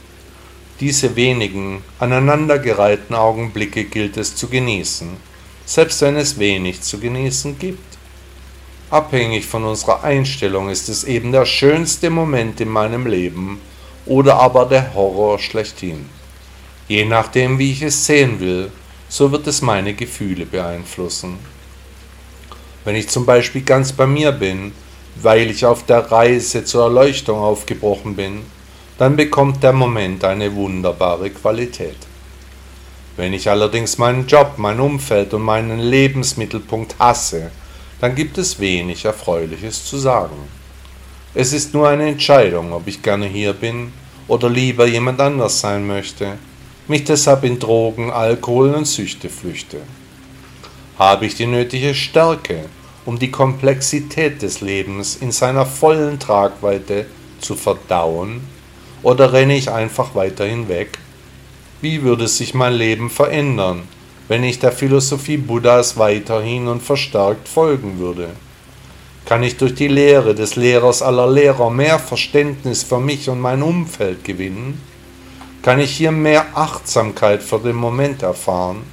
Diese 0.81 1.15
wenigen, 1.17 1.83
aneinandergereihten 1.99 3.15
Augenblicke 3.15 3.85
gilt 3.85 4.17
es 4.17 4.35
zu 4.35 4.49
genießen, 4.49 5.09
selbst 5.65 6.01
wenn 6.03 6.17
es 6.17 6.39
wenig 6.39 6.83
zu 6.83 6.99
genießen 6.99 7.59
gibt. 7.59 7.90
Abhängig 8.91 9.47
von 9.47 9.65
unserer 9.65 10.03
Einstellung 10.03 10.69
ist 10.69 10.89
es 10.89 11.05
eben 11.05 11.31
der 11.31 11.47
schönste 11.47 12.11
Moment 12.11 12.61
in 12.61 12.69
meinem 12.69 13.07
Leben 13.07 13.61
oder 14.05 14.41
aber 14.41 14.67
der 14.67 14.95
Horror 14.95 15.39
schlechthin. 15.39 16.07
Je 16.89 17.05
nachdem, 17.05 17.61
wie 17.61 17.71
ich 17.71 17.83
es 17.83 18.05
sehen 18.05 18.41
will, 18.41 18.73
so 19.09 19.31
wird 19.31 19.47
es 19.47 19.63
meine 19.63 19.95
Gefühle 19.95 20.45
beeinflussen. 20.45 21.39
Wenn 22.85 22.97
ich 22.97 23.09
zum 23.09 23.25
Beispiel 23.25 23.63
ganz 23.63 23.93
bei 23.93 24.09
mir 24.09 24.33
bin, 24.33 24.73
weil 25.15 25.51
ich 25.51 25.65
auf 25.65 25.87
der 25.87 26.11
Reise 26.11 26.65
zur 26.65 26.85
Erleuchtung 26.85 27.39
aufgebrochen 27.39 28.17
bin, 28.17 28.43
dann 28.99 29.15
bekommt 29.15 29.63
der 29.63 29.73
Moment 29.73 30.25
eine 30.25 30.53
wunderbare 30.55 31.31
Qualität. 31.31 31.97
Wenn 33.17 33.35
ich 33.35 33.49
allerdings 33.49 33.99
meinen 33.99 34.27
Job, 34.27 34.55
mein 34.57 34.81
Umfeld 34.81 35.33
und 35.33 35.43
meinen 35.43 35.79
Lebensmittelpunkt 35.79 36.99
hasse, 36.99 37.53
dann 38.01 38.15
gibt 38.15 38.39
es 38.39 38.59
wenig 38.59 39.05
Erfreuliches 39.05 39.85
zu 39.85 39.99
sagen. 39.99 40.37
Es 41.35 41.53
ist 41.53 41.75
nur 41.75 41.89
eine 41.89 42.09
Entscheidung, 42.09 42.73
ob 42.73 42.87
ich 42.87 43.03
gerne 43.03 43.27
hier 43.27 43.53
bin 43.53 43.93
oder 44.27 44.49
lieber 44.49 44.87
jemand 44.87 45.21
anders 45.21 45.61
sein 45.61 45.87
möchte, 45.87 46.39
mich 46.89 47.05
deshalb 47.05 47.45
in 47.45 47.59
Drogen, 47.59 48.11
Alkohol 48.11 48.75
und 48.75 48.87
Süchte 48.87 49.29
flüchte. 49.29 49.83
Habe 50.99 51.27
ich 51.27 51.35
die 51.35 51.47
nötige 51.47 51.95
Stärke, 51.95 52.65
um 53.05 53.19
die 53.19 53.31
Komplexität 53.31 54.43
des 54.43 54.61
Lebens 54.61 55.17
in 55.17 55.31
seiner 55.31 55.67
vollen 55.67 56.19
Tragweite 56.19 57.07
zu 57.41 57.55
verdauen, 57.55 58.41
oder 59.03 59.33
renne 59.33 59.57
ich 59.57 59.71
einfach 59.71 60.15
weiterhin 60.15 60.69
weg? 60.69 60.99
Wie 61.81 62.03
würde 62.03 62.29
sich 62.29 62.53
mein 62.53 62.75
Leben 62.75 63.09
verändern, 63.09 63.85
wenn 64.31 64.45
ich 64.45 64.61
der 64.61 64.71
Philosophie 64.71 65.39
Buddhas 65.39 65.97
weiterhin 65.97 66.69
und 66.69 66.85
verstärkt 66.85 67.49
folgen 67.49 67.99
würde? 67.99 68.29
Kann 69.25 69.43
ich 69.43 69.57
durch 69.57 69.75
die 69.75 69.89
Lehre 69.89 70.37
des 70.37 70.55
Lehrers 70.55 71.03
aller 71.03 71.29
Lehrer 71.29 71.69
mehr 71.69 71.99
Verständnis 71.99 72.85
für 72.85 73.01
mich 73.01 73.29
und 73.29 73.41
mein 73.41 73.61
Umfeld 73.61 74.23
gewinnen? 74.23 74.81
Kann 75.63 75.81
ich 75.81 75.91
hier 75.97 76.13
mehr 76.13 76.47
Achtsamkeit 76.55 77.43
für 77.43 77.59
den 77.59 77.75
Moment 77.75 78.23
erfahren? 78.23 78.85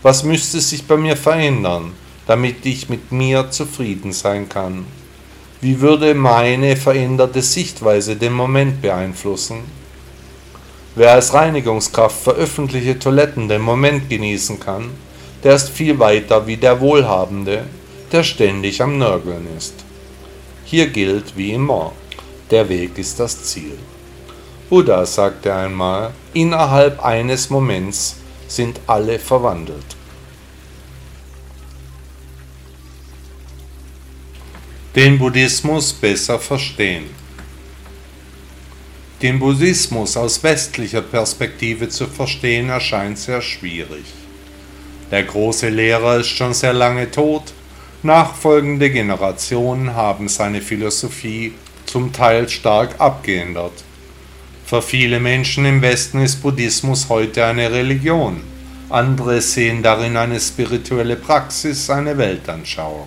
Was 0.00 0.24
müsste 0.24 0.58
sich 0.58 0.86
bei 0.86 0.96
mir 0.96 1.18
verändern, 1.18 1.92
damit 2.26 2.64
ich 2.64 2.88
mit 2.88 3.12
mir 3.12 3.50
zufrieden 3.50 4.12
sein 4.14 4.48
kann? 4.48 4.86
Wie 5.60 5.82
würde 5.82 6.14
meine 6.14 6.76
veränderte 6.76 7.42
Sichtweise 7.42 8.16
den 8.16 8.32
Moment 8.32 8.80
beeinflussen? 8.80 9.81
Wer 10.94 11.12
als 11.12 11.32
Reinigungskraft 11.32 12.22
für 12.22 12.32
öffentliche 12.32 12.98
Toiletten 12.98 13.48
den 13.48 13.62
Moment 13.62 14.10
genießen 14.10 14.60
kann, 14.60 14.90
der 15.42 15.54
ist 15.54 15.70
viel 15.70 15.98
weiter 15.98 16.46
wie 16.46 16.58
der 16.58 16.80
Wohlhabende, 16.80 17.64
der 18.12 18.22
ständig 18.22 18.82
am 18.82 18.98
Nörgeln 18.98 19.46
ist. 19.56 19.74
Hier 20.66 20.88
gilt 20.88 21.34
wie 21.36 21.52
immer, 21.52 21.92
der 22.50 22.68
Weg 22.68 22.98
ist 22.98 23.18
das 23.18 23.42
Ziel. 23.44 23.78
Buddha 24.68 25.06
sagte 25.06 25.54
einmal, 25.54 26.12
innerhalb 26.34 27.02
eines 27.02 27.48
Moments 27.48 28.16
sind 28.46 28.78
alle 28.86 29.18
verwandelt. 29.18 29.96
Den 34.94 35.18
Buddhismus 35.18 35.94
besser 35.94 36.38
verstehen. 36.38 37.21
Den 39.22 39.38
Buddhismus 39.38 40.16
aus 40.16 40.42
westlicher 40.42 41.00
Perspektive 41.00 41.88
zu 41.88 42.08
verstehen 42.08 42.70
erscheint 42.70 43.18
sehr 43.18 43.40
schwierig. 43.40 44.04
Der 45.12 45.22
große 45.22 45.68
Lehrer 45.68 46.16
ist 46.16 46.26
schon 46.26 46.54
sehr 46.54 46.72
lange 46.72 47.08
tot, 47.08 47.52
nachfolgende 48.02 48.90
Generationen 48.90 49.94
haben 49.94 50.28
seine 50.28 50.60
Philosophie 50.60 51.52
zum 51.86 52.12
Teil 52.12 52.48
stark 52.48 53.00
abgeändert. 53.00 53.84
Für 54.66 54.82
viele 54.82 55.20
Menschen 55.20 55.66
im 55.66 55.82
Westen 55.82 56.18
ist 56.18 56.42
Buddhismus 56.42 57.08
heute 57.08 57.44
eine 57.44 57.70
Religion. 57.70 58.40
Andere 58.88 59.40
sehen 59.40 59.84
darin 59.84 60.16
eine 60.16 60.40
spirituelle 60.40 61.14
Praxis, 61.14 61.88
eine 61.90 62.18
Weltanschauung. 62.18 63.06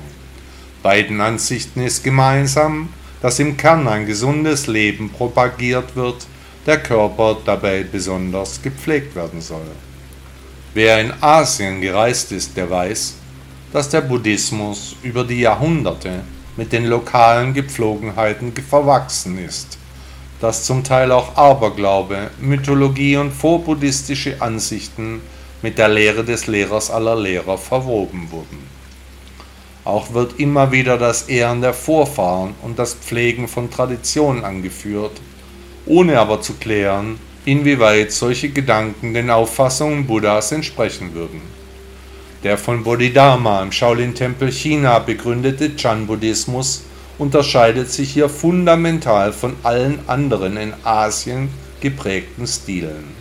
Beiden 0.81 1.19
Ansichten 1.19 1.81
ist 1.81 2.05
gemeinsam, 2.05 2.87
dass 3.25 3.39
im 3.39 3.57
Kern 3.57 3.87
ein 3.87 4.05
gesundes 4.05 4.67
Leben 4.67 5.09
propagiert 5.09 5.95
wird, 5.95 6.27
der 6.67 6.77
Körper 6.77 7.35
dabei 7.43 7.81
besonders 7.81 8.61
gepflegt 8.61 9.15
werden 9.15 9.41
soll. 9.41 9.65
Wer 10.75 11.01
in 11.01 11.11
Asien 11.21 11.81
gereist 11.81 12.31
ist, 12.31 12.55
der 12.55 12.69
weiß, 12.69 13.15
dass 13.73 13.89
der 13.89 14.01
Buddhismus 14.01 14.95
über 15.01 15.23
die 15.23 15.39
Jahrhunderte 15.39 16.19
mit 16.55 16.71
den 16.71 16.85
lokalen 16.85 17.55
Gepflogenheiten 17.55 18.53
verwachsen 18.53 19.43
ist, 19.43 19.79
dass 20.39 20.63
zum 20.63 20.83
Teil 20.83 21.11
auch 21.11 21.35
Aberglaube, 21.35 22.29
Mythologie 22.39 23.17
und 23.17 23.31
vorbuddhistische 23.31 24.39
Ansichten 24.39 25.19
mit 25.63 25.79
der 25.79 25.87
Lehre 25.87 26.23
des 26.23 26.45
Lehrers 26.45 26.91
aller 26.91 27.15
Lehrer 27.15 27.57
verwoben 27.57 28.29
wurden. 28.29 28.74
Auch 29.85 30.13
wird 30.13 30.39
immer 30.39 30.71
wieder 30.71 30.97
das 30.97 31.29
Ehren 31.29 31.61
der 31.61 31.75
Vorfahren 31.75 32.55
und 32.63 32.79
das 32.79 32.95
Pflegen 32.95 33.47
von 33.47 33.69
Traditionen 33.69 34.43
angeführt, 34.43 35.21
ohne 35.85 36.19
aber 36.19 36.41
zu 36.41 36.55
klären, 36.55 37.19
inwieweit 37.45 38.11
solche 38.11 38.49
Gedanken 38.49 39.13
den 39.13 39.29
Auffassungen 39.29 40.07
Buddhas 40.07 40.51
entsprechen 40.51 41.13
würden. 41.13 41.41
Der 42.43 42.57
von 42.57 42.83
Bodhidharma 42.83 43.61
im 43.61 43.71
Shaolin-Tempel 43.71 44.51
China 44.51 44.99
begründete 44.99 45.75
Chan-Buddhismus 45.75 46.83
unterscheidet 47.19 47.91
sich 47.91 48.11
hier 48.11 48.27
fundamental 48.27 49.31
von 49.33 49.55
allen 49.61 49.99
anderen 50.07 50.57
in 50.57 50.73
Asien 50.83 51.49
geprägten 51.79 52.47
Stilen. 52.47 53.15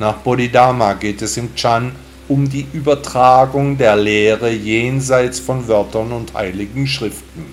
Nach 0.00 0.16
Bodhidharma 0.18 0.94
geht 0.94 1.22
es 1.22 1.36
im 1.36 1.54
Chan 1.54 1.92
um 2.28 2.48
die 2.48 2.66
Übertragung 2.74 3.78
der 3.78 3.96
Lehre 3.96 4.50
jenseits 4.50 5.40
von 5.40 5.66
Wörtern 5.66 6.12
und 6.12 6.34
heiligen 6.34 6.86
Schriften. 6.86 7.46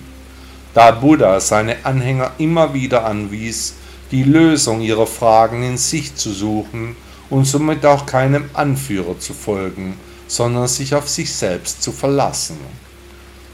Da 0.74 0.90
Buddha 0.90 1.40
seine 1.40 1.76
Anhänger 1.84 2.32
immer 2.36 2.74
wieder 2.74 3.06
anwies, 3.06 3.74
die 4.10 4.22
Lösung 4.22 4.82
ihrer 4.82 5.06
Fragen 5.06 5.62
in 5.62 5.78
sich 5.78 6.14
zu 6.14 6.30
suchen 6.30 6.94
und 7.30 7.46
somit 7.46 7.86
auch 7.86 8.04
keinem 8.04 8.50
Anführer 8.52 9.18
zu 9.18 9.32
folgen, 9.32 9.94
sondern 10.28 10.68
sich 10.68 10.94
auf 10.94 11.08
sich 11.08 11.32
selbst 11.32 11.82
zu 11.82 11.90
verlassen. 11.92 12.58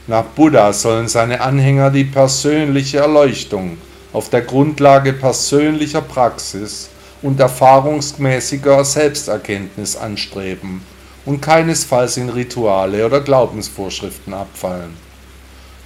Nach 0.07 0.23
Buddha 0.25 0.73
sollen 0.73 1.07
seine 1.07 1.39
Anhänger 1.39 1.89
die 1.89 2.03
persönliche 2.03 2.97
Erleuchtung 2.97 3.77
auf 4.11 4.29
der 4.29 4.41
Grundlage 4.41 5.13
persönlicher 5.13 6.01
Praxis 6.01 6.89
und 7.21 7.39
erfahrungsmäßiger 7.39 8.83
Selbsterkenntnis 8.83 9.95
anstreben 9.95 10.81
und 11.25 11.41
keinesfalls 11.41 12.17
in 12.17 12.29
Rituale 12.29 13.05
oder 13.05 13.21
Glaubensvorschriften 13.21 14.33
abfallen. 14.33 14.91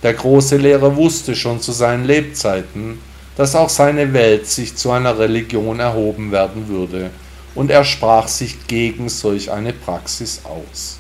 Der 0.04 0.14
große 0.14 0.58
Lehrer 0.58 0.96
wusste 0.96 1.36
schon 1.36 1.60
zu 1.60 1.72
seinen 1.72 2.06
Lebzeiten, 2.06 3.00
dass 3.36 3.56
auch 3.56 3.70
seine 3.70 4.14
Welt 4.14 4.48
sich 4.48 4.76
zu 4.76 4.92
einer 4.92 5.18
Religion 5.18 5.80
erhoben 5.80 6.32
werden 6.32 6.68
würde, 6.68 7.12
und 7.56 7.72
er 7.72 7.84
sprach 7.84 8.28
sich 8.28 8.68
gegen 8.68 9.10
solch 9.10 9.52
eine 9.52 9.74
Praxis 9.74 10.42
aus. 10.44 11.00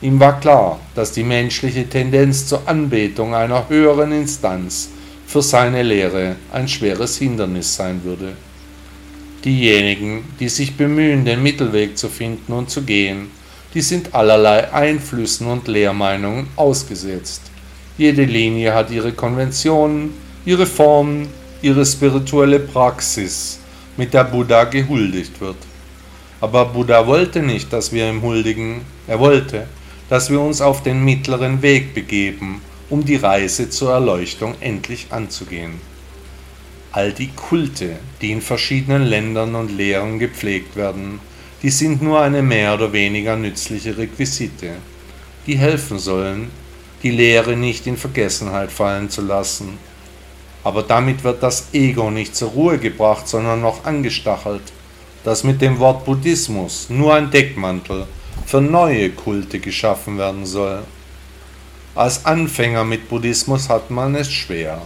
Ihm 0.00 0.18
war 0.18 0.40
klar, 0.40 0.80
dass 0.94 1.12
die 1.12 1.24
menschliche 1.24 1.88
Tendenz 1.88 2.46
zur 2.46 2.68
Anbetung 2.68 3.34
einer 3.34 3.68
höheren 3.68 4.12
Instanz 4.12 4.88
für 5.26 5.42
seine 5.42 5.82
Lehre 5.82 6.36
ein 6.52 6.68
schweres 6.68 7.18
Hindernis 7.18 7.76
sein 7.76 8.02
würde. 8.04 8.32
Diejenigen, 9.44 10.24
die 10.38 10.48
sich 10.48 10.76
bemühen, 10.76 11.24
den 11.24 11.42
Mittelweg 11.42 11.96
zu 11.96 12.08
finden 12.08 12.52
und 12.52 12.70
zu 12.70 12.82
gehen, 12.82 13.30
die 13.74 13.80
sind 13.80 14.14
allerlei 14.14 14.72
Einflüssen 14.72 15.46
und 15.46 15.68
Lehrmeinungen 15.68 16.48
ausgesetzt. 16.56 17.42
Jede 17.96 18.24
Linie 18.24 18.74
hat 18.74 18.90
ihre 18.90 19.12
Konventionen, 19.12 20.14
ihre 20.44 20.66
Formen, 20.66 21.28
ihre 21.62 21.84
spirituelle 21.86 22.58
Praxis, 22.58 23.60
mit 23.96 24.14
der 24.14 24.24
Buddha 24.24 24.64
gehuldigt 24.64 25.40
wird. 25.40 25.56
Aber 26.40 26.64
Buddha 26.66 27.06
wollte 27.06 27.40
nicht, 27.40 27.72
dass 27.72 27.92
wir 27.92 28.08
ihm 28.08 28.22
huldigen, 28.22 28.80
er 29.06 29.20
wollte, 29.20 29.66
dass 30.08 30.30
wir 30.30 30.40
uns 30.40 30.60
auf 30.60 30.82
den 30.82 31.04
mittleren 31.04 31.62
Weg 31.62 31.94
begeben, 31.94 32.60
um 32.90 33.04
die 33.04 33.16
Reise 33.16 33.70
zur 33.70 33.92
Erleuchtung 33.92 34.54
endlich 34.60 35.06
anzugehen. 35.10 35.74
All 36.90 37.12
die 37.12 37.28
Kulte, 37.28 37.96
die 38.20 38.32
in 38.32 38.42
verschiedenen 38.42 39.02
Ländern 39.02 39.54
und 39.54 39.74
Lehren 39.74 40.18
gepflegt 40.18 40.76
werden, 40.76 41.20
die 41.62 41.70
sind 41.70 42.02
nur 42.02 42.20
eine 42.20 42.42
mehr 42.42 42.74
oder 42.74 42.92
weniger 42.92 43.36
nützliche 43.36 43.96
Requisite, 43.96 44.72
die 45.46 45.56
helfen 45.56 45.98
sollen, 45.98 46.50
die 47.02 47.10
Lehre 47.10 47.56
nicht 47.56 47.86
in 47.86 47.96
Vergessenheit 47.96 48.72
fallen 48.72 49.10
zu 49.10 49.22
lassen. 49.22 49.78
Aber 50.64 50.82
damit 50.82 51.24
wird 51.24 51.42
das 51.42 51.68
Ego 51.72 52.10
nicht 52.10 52.34
zur 52.34 52.50
Ruhe 52.50 52.78
gebracht, 52.78 53.28
sondern 53.28 53.60
noch 53.60 53.84
angestachelt, 53.84 54.62
dass 55.24 55.44
mit 55.44 55.60
dem 55.60 55.78
Wort 55.78 56.04
Buddhismus 56.04 56.86
nur 56.88 57.14
ein 57.14 57.30
Deckmantel 57.30 58.06
für 58.44 58.60
neue 58.60 59.10
Kulte 59.10 59.60
geschaffen 59.60 60.18
werden 60.18 60.46
soll. 60.46 60.82
Als 61.94 62.24
Anfänger 62.24 62.84
mit 62.84 63.08
Buddhismus 63.08 63.68
hat 63.68 63.90
man 63.90 64.14
es 64.14 64.32
schwer. 64.32 64.82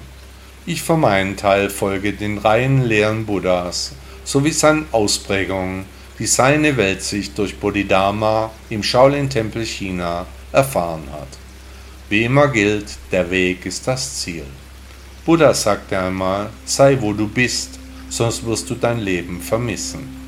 Ich 0.67 0.83
für 0.83 0.97
meinen 0.97 1.37
Teil 1.37 1.71
folge 1.71 2.13
den 2.13 2.39
reinen 2.39 2.83
Lehren 2.83 3.25
Buddhas 3.25 3.93
sowie 4.25 4.51
seinen 4.51 4.87
Ausprägungen 4.93 5.85
die 6.19 6.27
seine 6.27 6.77
Weltsicht 6.77 7.37
durch 7.37 7.59
Bodhidharma 7.59 8.51
im 8.71 8.83
Shaolin-Tempel 8.83 9.65
China 9.67 10.27
erfahren 10.53 11.05
hat. 11.13 11.29
Wie 12.09 12.25
immer 12.25 12.49
gilt, 12.49 12.97
der 13.13 13.31
Weg 13.31 13.67
ist 13.67 13.87
das 13.87 14.21
Ziel. 14.21 14.45
Buddha 15.25 15.53
sagte 15.53 15.99
einmal, 15.99 16.51
sei 16.65 16.97
wo 17.01 17.13
du 17.13 17.27
bist, 17.29 17.79
sonst 18.09 18.45
wirst 18.47 18.71
du 18.71 18.77
dein 18.77 19.01
Leben 19.01 19.41
vermissen. 19.41 20.27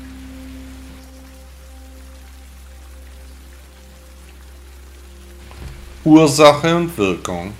Ursache 6.03 6.75
und 6.75 6.97
Wirkung 6.97 7.53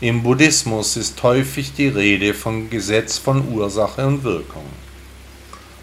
Im 0.00 0.22
Buddhismus 0.22 0.96
ist 0.96 1.22
häufig 1.22 1.72
die 1.72 1.88
Rede 1.88 2.34
vom 2.34 2.68
Gesetz 2.70 3.18
von 3.18 3.48
Ursache 3.52 4.06
und 4.06 4.22
Wirkung. 4.22 4.66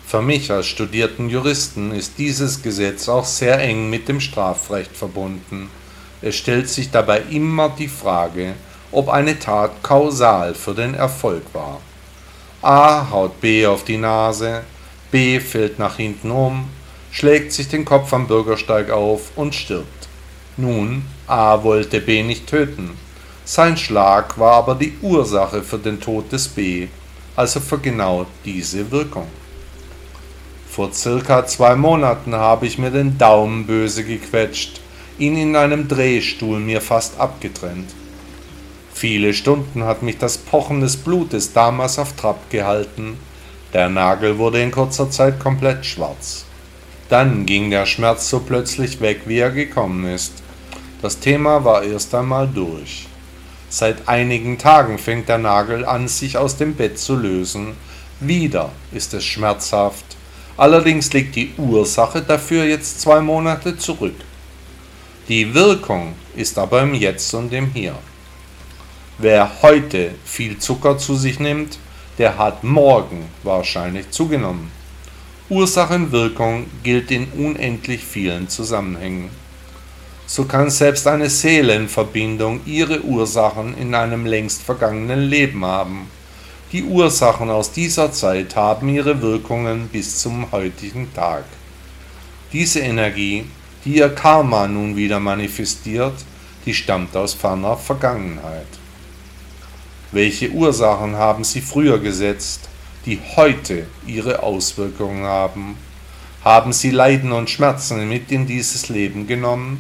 Für 0.07 0.21
mich 0.21 0.51
als 0.51 0.67
studierten 0.67 1.29
Juristen 1.29 1.91
ist 1.91 2.19
dieses 2.19 2.61
Gesetz 2.61 3.09
auch 3.09 3.25
sehr 3.25 3.59
eng 3.59 3.89
mit 3.89 4.07
dem 4.07 4.19
Strafrecht 4.19 4.95
verbunden. 4.95 5.71
Es 6.21 6.35
stellt 6.35 6.69
sich 6.69 6.91
dabei 6.91 7.23
immer 7.31 7.69
die 7.69 7.87
Frage, 7.87 8.53
ob 8.91 9.09
eine 9.09 9.39
Tat 9.39 9.81
kausal 9.81 10.53
für 10.53 10.75
den 10.75 10.93
Erfolg 10.93 11.41
war. 11.53 11.81
A 12.61 13.09
haut 13.09 13.41
B 13.41 13.65
auf 13.65 13.83
die 13.83 13.97
Nase, 13.97 14.61
B 15.09 15.39
fällt 15.39 15.79
nach 15.79 15.97
hinten 15.97 16.29
um, 16.29 16.69
schlägt 17.11 17.51
sich 17.51 17.67
den 17.67 17.83
Kopf 17.83 18.13
am 18.13 18.27
Bürgersteig 18.27 18.91
auf 18.91 19.31
und 19.35 19.55
stirbt. 19.55 20.07
Nun, 20.55 21.03
A 21.25 21.63
wollte 21.63 21.99
B 21.99 22.21
nicht 22.21 22.45
töten. 22.45 22.91
Sein 23.43 23.75
Schlag 23.75 24.37
war 24.37 24.53
aber 24.53 24.75
die 24.75 24.93
Ursache 25.01 25.63
für 25.63 25.79
den 25.79 25.99
Tod 25.99 26.31
des 26.31 26.47
B, 26.47 26.87
also 27.35 27.59
für 27.59 27.79
genau 27.79 28.27
diese 28.43 28.89
Wirkung. 28.91 29.27
Vor 30.75 30.91
circa 30.91 31.45
zwei 31.45 31.77
Monaten 31.77 32.35
habe 32.35 32.67
ich 32.67 32.77
mir 32.77 32.91
den 32.91 33.17
Daumen 33.17 33.65
böse 33.65 34.03
gequetscht, 34.03 34.81
ihn 35.17 35.37
in 35.37 35.55
einem 35.55 35.87
Drehstuhl 35.87 36.59
mir 36.59 36.81
fast 36.81 37.17
abgetrennt. 37.17 37.89
Viele 38.93 39.33
Stunden 39.33 39.85
hat 39.85 40.03
mich 40.03 40.17
das 40.17 40.37
Pochen 40.37 40.81
des 40.81 40.97
Blutes 40.97 41.53
damals 41.53 41.97
auf 41.97 42.17
Trab 42.17 42.49
gehalten. 42.49 43.17
Der 43.71 43.87
Nagel 43.87 44.37
wurde 44.37 44.61
in 44.61 44.71
kurzer 44.71 45.09
Zeit 45.09 45.39
komplett 45.39 45.85
schwarz. 45.85 46.43
Dann 47.07 47.45
ging 47.45 47.69
der 47.69 47.85
Schmerz 47.85 48.29
so 48.29 48.41
plötzlich 48.41 48.99
weg, 48.99 49.21
wie 49.27 49.37
er 49.37 49.51
gekommen 49.51 50.05
ist. 50.13 50.33
Das 51.01 51.19
Thema 51.19 51.63
war 51.63 51.83
erst 51.83 52.13
einmal 52.13 52.49
durch. 52.49 53.07
Seit 53.69 54.09
einigen 54.09 54.57
Tagen 54.57 54.97
fängt 54.97 55.29
der 55.29 55.37
Nagel 55.37 55.85
an, 55.85 56.09
sich 56.09 56.37
aus 56.37 56.57
dem 56.57 56.75
Bett 56.75 56.99
zu 56.99 57.15
lösen. 57.15 57.77
Wieder 58.19 58.73
ist 58.91 59.13
es 59.13 59.23
schmerzhaft 59.23 60.04
Allerdings 60.57 61.11
liegt 61.11 61.35
die 61.35 61.53
Ursache 61.57 62.21
dafür 62.21 62.63
jetzt 62.63 63.01
zwei 63.01 63.19
Monate 63.19 63.77
zurück. 63.77 64.15
Die 65.27 65.53
Wirkung 65.53 66.13
ist 66.35 66.57
aber 66.57 66.83
im 66.83 66.93
Jetzt 66.93 67.33
und 67.33 67.51
im 67.51 67.71
Hier. 67.71 67.95
Wer 69.17 69.61
heute 69.61 70.11
viel 70.23 70.57
Zucker 70.57 70.97
zu 70.97 71.15
sich 71.15 71.39
nimmt, 71.39 71.77
der 72.17 72.37
hat 72.37 72.63
morgen 72.63 73.25
wahrscheinlich 73.43 74.11
zugenommen. 74.11 74.71
Ursache-Wirkung 75.49 76.67
gilt 76.83 77.11
in 77.11 77.27
unendlich 77.31 78.03
vielen 78.03 78.47
Zusammenhängen. 78.47 79.29
So 80.25 80.45
kann 80.45 80.69
selbst 80.69 81.05
eine 81.07 81.29
Seelenverbindung 81.29 82.61
ihre 82.65 83.01
Ursachen 83.01 83.77
in 83.77 83.93
einem 83.93 84.25
längst 84.25 84.63
vergangenen 84.63 85.21
Leben 85.21 85.63
haben. 85.63 86.09
Die 86.75 86.83
Ursachen 86.83 87.49
aus 87.49 87.71
dieser 87.71 88.11
Zeit 88.11 88.57
haben 88.57 88.89
ihre 88.89 89.21
Wirkungen 89.21 89.87
bis 89.87 90.19
zum 90.19 90.51
heutigen 90.51 91.07
Tag. 91.13 91.45
Diese 92.51 92.81
Energie, 92.81 93.45
die 93.85 93.95
ihr 93.95 94.09
Karma 94.09 94.67
nun 94.67 94.97
wieder 94.97 95.21
manifestiert, 95.21 96.15
die 96.65 96.73
stammt 96.73 97.15
aus 97.15 97.33
ferner 97.33 97.77
Vergangenheit. 97.77 98.67
Welche 100.11 100.51
Ursachen 100.51 101.15
haben 101.15 101.45
sie 101.45 101.61
früher 101.61 101.97
gesetzt, 101.97 102.67
die 103.05 103.21
heute 103.37 103.87
ihre 104.05 104.43
Auswirkungen 104.43 105.23
haben? 105.23 105.77
Haben 106.43 106.73
sie 106.73 106.91
Leiden 106.91 107.31
und 107.31 107.49
Schmerzen 107.49 108.09
mit 108.09 108.33
in 108.33 108.47
dieses 108.47 108.89
Leben 108.89 109.27
genommen? 109.27 109.79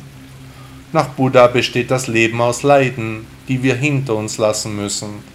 Nach 0.93 1.09
Buddha 1.09 1.47
besteht 1.47 1.91
das 1.91 2.07
Leben 2.07 2.39
aus 2.39 2.63
Leiden, 2.63 3.27
die 3.49 3.61
wir 3.63 3.75
hinter 3.75 4.15
uns 4.15 4.37
lassen 4.37 4.77
müssen. 4.77 5.34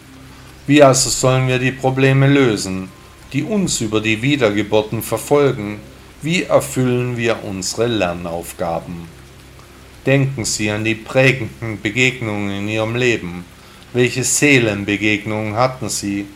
Wie 0.67 0.83
also 0.83 1.11
sollen 1.11 1.49
wir 1.49 1.59
die 1.59 1.73
Probleme 1.73 2.29
lösen, 2.29 2.89
die 3.33 3.43
uns 3.43 3.81
über 3.81 4.01
die 4.01 4.21
Wiedergeburten 4.21 5.03
verfolgen? 5.03 5.81
Wie 6.23 6.43
erfüllen 6.43 7.17
wir 7.17 7.43
unsere 7.45 7.87
Lernaufgaben? 7.87 9.09
Denken 10.05 10.45
Sie 10.45 10.71
an 10.71 10.85
die 10.85 10.95
prägenden 10.95 11.81
Begegnungen 11.81 12.51
in 12.51 12.69
Ihrem 12.69 12.95
Leben. 12.95 13.45
Welche 13.93 14.23
Seelenbegegnungen 14.23 15.55
hatten 15.55 15.89
Sie? 15.89 16.27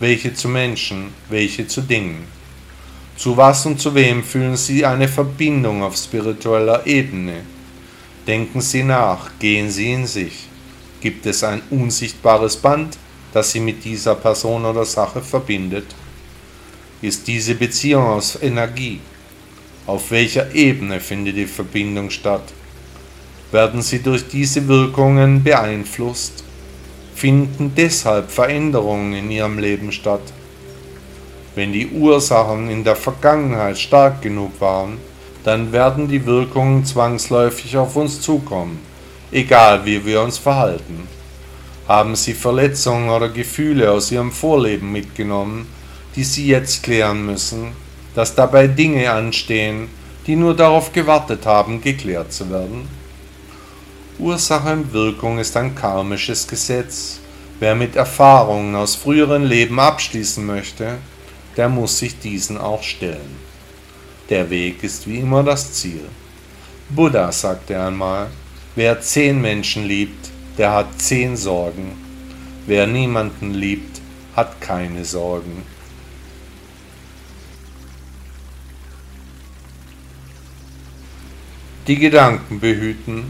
Welche 0.00 0.34
zu 0.34 0.48
Menschen, 0.48 1.08
welche 1.28 1.66
zu 1.66 1.82
Dingen? 1.82 2.24
Zu 3.16 3.36
was 3.36 3.66
und 3.66 3.80
zu 3.80 3.94
wem 3.94 4.24
fühlen 4.24 4.56
Sie 4.56 4.84
eine 4.84 5.08
Verbindung 5.08 5.82
auf 5.82 5.96
spiritueller 5.96 6.86
Ebene? 6.86 7.42
Denken 8.26 8.60
Sie 8.60 8.82
nach, 8.82 9.30
gehen 9.38 9.70
Sie 9.70 9.92
in 9.92 10.06
sich. 10.06 10.46
Gibt 11.00 11.26
es 11.26 11.44
ein 11.44 11.62
unsichtbares 11.70 12.56
Band, 12.56 12.96
das 13.32 13.52
Sie 13.52 13.60
mit 13.60 13.84
dieser 13.84 14.14
Person 14.14 14.64
oder 14.64 14.84
Sache 14.84 15.22
verbindet? 15.22 15.86
Ist 17.00 17.26
diese 17.26 17.54
Beziehung 17.54 18.04
aus 18.04 18.38
Energie? 18.40 19.00
Auf 19.86 20.10
welcher 20.10 20.54
Ebene 20.54 21.00
findet 21.00 21.36
die 21.36 21.46
Verbindung 21.46 22.10
statt? 22.10 22.52
Werden 23.50 23.82
Sie 23.82 24.02
durch 24.02 24.28
diese 24.28 24.66
Wirkungen 24.68 25.42
beeinflusst? 25.42 26.44
Finden 27.14 27.72
deshalb 27.76 28.30
Veränderungen 28.30 29.14
in 29.14 29.30
Ihrem 29.30 29.58
Leben 29.58 29.92
statt? 29.92 30.22
Wenn 31.54 31.72
die 31.72 31.88
Ursachen 31.88 32.70
in 32.70 32.84
der 32.84 32.96
Vergangenheit 32.96 33.78
stark 33.78 34.22
genug 34.22 34.60
waren, 34.60 34.98
dann 35.44 35.72
werden 35.72 36.08
die 36.08 36.24
Wirkungen 36.24 36.84
zwangsläufig 36.84 37.76
auf 37.76 37.96
uns 37.96 38.20
zukommen, 38.20 38.80
egal 39.32 39.84
wie 39.84 40.04
wir 40.04 40.22
uns 40.22 40.38
verhalten. 40.38 41.06
Haben 41.88 42.14
Sie 42.14 42.34
Verletzungen 42.34 43.10
oder 43.10 43.28
Gefühle 43.28 43.90
aus 43.90 44.12
Ihrem 44.12 44.30
Vorleben 44.30 44.92
mitgenommen, 44.92 45.66
die 46.14 46.24
Sie 46.24 46.46
jetzt 46.46 46.82
klären 46.82 47.26
müssen, 47.26 47.72
dass 48.14 48.34
dabei 48.34 48.68
Dinge 48.68 49.10
anstehen, 49.10 49.88
die 50.26 50.36
nur 50.36 50.54
darauf 50.54 50.92
gewartet 50.92 51.44
haben, 51.44 51.80
geklärt 51.80 52.32
zu 52.32 52.50
werden? 52.50 52.88
Ursache 54.18 54.72
und 54.72 54.92
Wirkung 54.92 55.38
ist 55.38 55.56
ein 55.56 55.74
karmisches 55.74 56.46
Gesetz. 56.46 57.18
Wer 57.58 57.74
mit 57.74 57.96
Erfahrungen 57.96 58.74
aus 58.76 58.94
früheren 58.94 59.44
Leben 59.44 59.80
abschließen 59.80 60.44
möchte, 60.44 60.98
der 61.56 61.68
muss 61.68 61.98
sich 61.98 62.18
diesen 62.18 62.58
auch 62.58 62.82
stellen. 62.82 63.36
Der 64.30 64.48
Weg 64.50 64.82
ist 64.84 65.06
wie 65.06 65.18
immer 65.18 65.42
das 65.42 65.72
Ziel. 65.72 66.02
Buddha 66.88 67.32
sagte 67.32 67.80
einmal, 67.80 68.28
wer 68.74 69.00
zehn 69.00 69.40
Menschen 69.40 69.86
liebt, 69.86 70.31
der 70.58 70.72
hat 70.72 71.00
zehn 71.00 71.36
Sorgen. 71.36 71.92
Wer 72.66 72.86
niemanden 72.86 73.54
liebt, 73.54 74.00
hat 74.36 74.60
keine 74.60 75.04
Sorgen. 75.04 75.62
Die 81.86 81.98
Gedanken 81.98 82.60
behüten. 82.60 83.24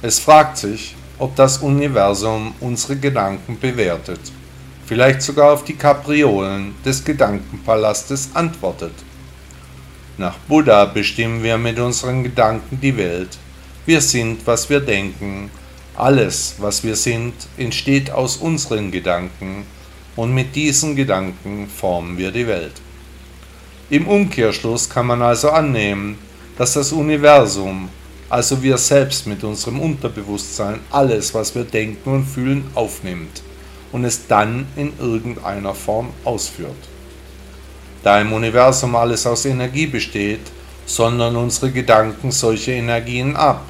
Es 0.00 0.18
fragt 0.18 0.56
sich, 0.56 0.94
ob 1.18 1.36
das 1.36 1.58
Universum 1.58 2.54
unsere 2.60 2.96
Gedanken 2.96 3.58
bewertet, 3.58 4.20
vielleicht 4.86 5.22
sogar 5.22 5.52
auf 5.52 5.64
die 5.64 5.74
Kapriolen 5.74 6.74
des 6.84 7.04
Gedankenpalastes 7.04 8.30
antwortet. 8.34 8.92
Nach 10.18 10.36
Buddha 10.48 10.86
bestimmen 10.86 11.42
wir 11.42 11.58
mit 11.58 11.78
unseren 11.78 12.22
Gedanken 12.22 12.80
die 12.80 12.96
Welt. 12.96 13.36
Wir 13.84 14.00
sind, 14.00 14.46
was 14.46 14.70
wir 14.70 14.80
denken. 14.80 15.50
Alles, 15.96 16.56
was 16.58 16.84
wir 16.84 16.94
sind, 16.94 17.32
entsteht 17.56 18.10
aus 18.10 18.36
unseren 18.36 18.90
Gedanken 18.90 19.64
und 20.14 20.34
mit 20.34 20.54
diesen 20.54 20.94
Gedanken 20.94 21.68
formen 21.68 22.18
wir 22.18 22.30
die 22.30 22.46
Welt. 22.46 22.74
Im 23.88 24.06
Umkehrschluss 24.06 24.90
kann 24.90 25.06
man 25.06 25.22
also 25.22 25.48
annehmen, 25.50 26.18
dass 26.58 26.74
das 26.74 26.92
Universum, 26.92 27.88
also 28.28 28.62
wir 28.62 28.76
selbst 28.76 29.26
mit 29.26 29.42
unserem 29.42 29.80
Unterbewusstsein, 29.80 30.80
alles, 30.90 31.32
was 31.32 31.54
wir 31.54 31.64
denken 31.64 32.10
und 32.10 32.26
fühlen, 32.26 32.70
aufnimmt 32.74 33.42
und 33.92 34.04
es 34.04 34.26
dann 34.26 34.66
in 34.76 34.92
irgendeiner 34.98 35.74
Form 35.74 36.10
ausführt. 36.24 36.76
Da 38.02 38.20
im 38.20 38.34
Universum 38.34 38.94
alles 38.96 39.26
aus 39.26 39.46
Energie 39.46 39.86
besteht, 39.86 40.40
sondern 40.84 41.36
unsere 41.36 41.72
Gedanken 41.72 42.30
solche 42.32 42.72
Energien 42.72 43.34
ab, 43.34 43.64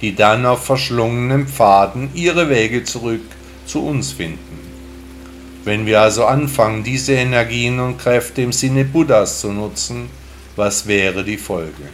die 0.00 0.14
dann 0.14 0.46
auf 0.46 0.64
verschlungenen 0.64 1.46
Pfaden 1.46 2.10
ihre 2.14 2.48
Wege 2.48 2.84
zurück 2.84 3.22
zu 3.66 3.86
uns 3.86 4.12
finden. 4.12 4.58
Wenn 5.64 5.84
wir 5.84 6.00
also 6.00 6.24
anfangen, 6.24 6.82
diese 6.82 7.12
Energien 7.12 7.80
und 7.80 7.98
Kräfte 7.98 8.42
im 8.42 8.52
Sinne 8.52 8.84
Buddhas 8.84 9.40
zu 9.40 9.52
nutzen, 9.52 10.08
was 10.56 10.86
wäre 10.86 11.22
die 11.22 11.36
Folge? 11.36 11.90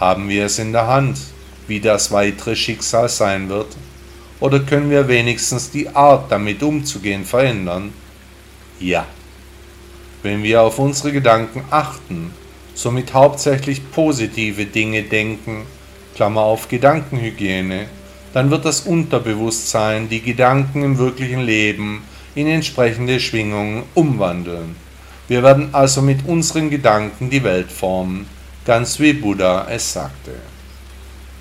Haben 0.00 0.28
wir 0.28 0.46
es 0.46 0.58
in 0.58 0.72
der 0.72 0.86
Hand, 0.86 1.18
wie 1.68 1.80
das 1.80 2.10
weitere 2.10 2.56
Schicksal 2.56 3.08
sein 3.08 3.48
wird? 3.48 3.76
Oder 4.40 4.60
können 4.60 4.90
wir 4.90 5.06
wenigstens 5.06 5.70
die 5.70 5.88
Art, 5.90 6.32
damit 6.32 6.62
umzugehen, 6.62 7.24
verändern? 7.24 7.92
Ja. 8.80 9.06
Wenn 10.22 10.42
wir 10.42 10.62
auf 10.62 10.78
unsere 10.78 11.12
Gedanken 11.12 11.64
achten, 11.70 12.32
somit 12.74 13.12
hauptsächlich 13.12 13.90
positive 13.92 14.64
Dinge 14.64 15.02
denken, 15.02 15.66
Klammer 16.14 16.42
auf 16.42 16.68
Gedankenhygiene, 16.68 17.86
dann 18.32 18.50
wird 18.50 18.64
das 18.64 18.82
Unterbewusstsein 18.82 20.08
die 20.08 20.22
Gedanken 20.22 20.82
im 20.82 20.98
wirklichen 20.98 21.40
Leben 21.40 22.02
in 22.34 22.46
entsprechende 22.46 23.20
Schwingungen 23.20 23.82
umwandeln. 23.94 24.76
Wir 25.28 25.42
werden 25.42 25.68
also 25.72 26.02
mit 26.02 26.26
unseren 26.26 26.70
Gedanken 26.70 27.30
die 27.30 27.44
Welt 27.44 27.70
formen, 27.70 28.26
ganz 28.64 28.98
wie 29.00 29.12
Buddha 29.12 29.66
es 29.70 29.92
sagte. 29.92 30.32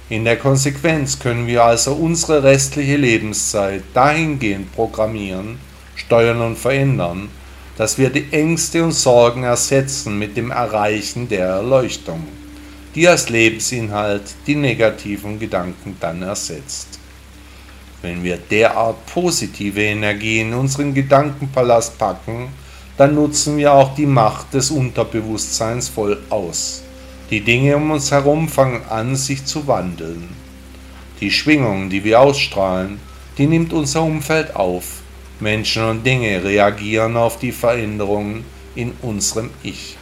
In 0.10 0.26
der 0.26 0.38
Konsequenz 0.38 1.20
können 1.20 1.48
wir 1.48 1.64
also 1.64 1.94
unsere 1.94 2.44
restliche 2.44 2.98
Lebenszeit 2.98 3.84
dahingehend 3.94 4.74
programmieren, 4.76 5.58
steuern 5.96 6.42
und 6.42 6.58
verändern, 6.58 7.30
dass 7.78 7.98
wir 7.98 8.10
die 8.10 8.28
Ängste 8.32 8.84
und 8.84 8.92
Sorgen 8.92 9.44
ersetzen 9.44 10.20
mit 10.20 10.36
dem 10.36 10.52
Erreichen 10.52 11.30
der 11.30 11.46
Erleuchtung, 11.46 12.28
die 12.96 13.08
als 13.08 13.30
Lebensinhalt 13.30 14.24
die 14.46 14.56
negativen 14.56 15.40
Gedanken 15.40 15.96
dann 16.00 16.22
ersetzt. 16.22 17.00
Wenn 18.02 18.24
wir 18.24 18.38
derart 18.38 19.06
positive 19.06 19.82
Energie 19.82 20.42
in 20.42 20.54
unseren 20.54 20.94
Gedankenpalast 20.94 21.98
packen, 21.98 22.50
dann 22.98 23.16
nutzen 23.16 23.58
wir 23.58 23.74
auch 23.74 23.96
die 23.96 24.06
Macht 24.06 24.54
des 24.54 24.72
Unterbewusstseins 24.72 25.90
voll 25.90 26.20
aus. 26.30 26.84
Die 27.30 27.42
Dinge 27.42 27.78
um 27.78 27.92
uns 27.92 28.12
herum 28.12 28.50
fangen 28.50 28.82
an, 28.90 29.16
sich 29.16 29.46
zu 29.46 29.66
wandeln. 29.68 30.30
Die 31.22 31.32
Schwingung, 31.32 31.90
die 31.90 32.04
wir 32.04 32.20
ausstrahlen, 32.20 33.00
die 33.38 33.48
nimmt 33.48 33.72
unser 33.72 34.02
Umfeld 34.02 34.56
auf 34.56 35.02
Menschen 35.40 35.84
und 35.84 36.06
Dinge 36.06 36.44
reagieren 36.44 37.16
auf 37.16 37.40
die 37.40 37.52
Veränderungen 37.52 38.44
in 38.76 38.92
unserem 39.02 39.50
Ich. 39.64 39.98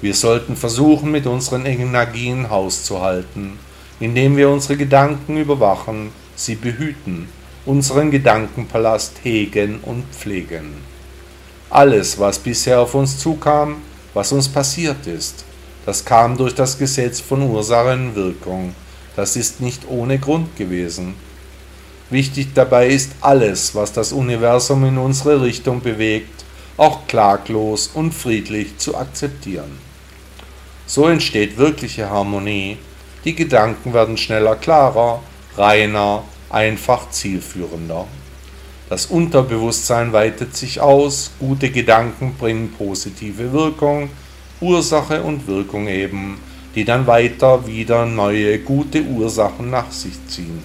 Wir 0.00 0.14
sollten 0.14 0.54
versuchen, 0.54 1.10
mit 1.10 1.26
unseren 1.26 1.66
Energien 1.66 2.50
Haus 2.50 2.84
zu 2.84 3.00
halten, 3.00 3.58
indem 3.98 4.36
wir 4.36 4.48
unsere 4.48 4.76
Gedanken 4.76 5.36
überwachen, 5.36 6.10
sie 6.36 6.54
behüten, 6.54 7.28
unseren 7.66 8.12
Gedankenpalast 8.12 9.14
hegen 9.24 9.80
und 9.82 10.04
pflegen. 10.12 10.74
Alles, 11.68 12.16
was 12.16 12.38
bisher 12.38 12.80
auf 12.80 12.94
uns 12.94 13.18
zukam, 13.18 13.78
was 14.14 14.30
uns 14.30 14.48
passiert 14.48 15.06
ist, 15.08 15.44
das 15.84 16.04
kam 16.04 16.36
durch 16.36 16.54
das 16.54 16.78
Gesetz 16.78 17.18
von 17.18 17.42
Ursache 17.42 17.94
und 17.94 18.14
Wirkung. 18.14 18.74
Das 19.16 19.34
ist 19.34 19.60
nicht 19.60 19.82
ohne 19.88 20.20
Grund 20.20 20.56
gewesen. 20.56 21.14
Wichtig 22.08 22.54
dabei 22.54 22.86
ist 22.86 23.12
alles, 23.20 23.74
was 23.74 23.92
das 23.92 24.12
Universum 24.12 24.84
in 24.84 24.96
unsere 24.96 25.42
Richtung 25.42 25.80
bewegt, 25.80 26.44
auch 26.76 27.08
klaglos 27.08 27.90
und 27.92 28.14
friedlich 28.14 28.78
zu 28.78 28.96
akzeptieren. 28.96 29.87
So 30.88 31.06
entsteht 31.06 31.58
wirkliche 31.58 32.08
Harmonie, 32.08 32.78
die 33.22 33.34
Gedanken 33.34 33.92
werden 33.92 34.16
schneller 34.16 34.56
klarer, 34.56 35.20
reiner, 35.58 36.24
einfach 36.48 37.10
zielführender. 37.10 38.06
Das 38.88 39.04
Unterbewusstsein 39.04 40.14
weitet 40.14 40.56
sich 40.56 40.80
aus, 40.80 41.32
gute 41.38 41.70
Gedanken 41.70 42.36
bringen 42.38 42.72
positive 42.72 43.52
Wirkung, 43.52 44.08
Ursache 44.62 45.22
und 45.22 45.46
Wirkung 45.46 45.88
eben, 45.88 46.40
die 46.74 46.86
dann 46.86 47.06
weiter 47.06 47.66
wieder 47.66 48.06
neue 48.06 48.58
gute 48.58 49.02
Ursachen 49.02 49.68
nach 49.68 49.92
sich 49.92 50.14
ziehen. 50.28 50.64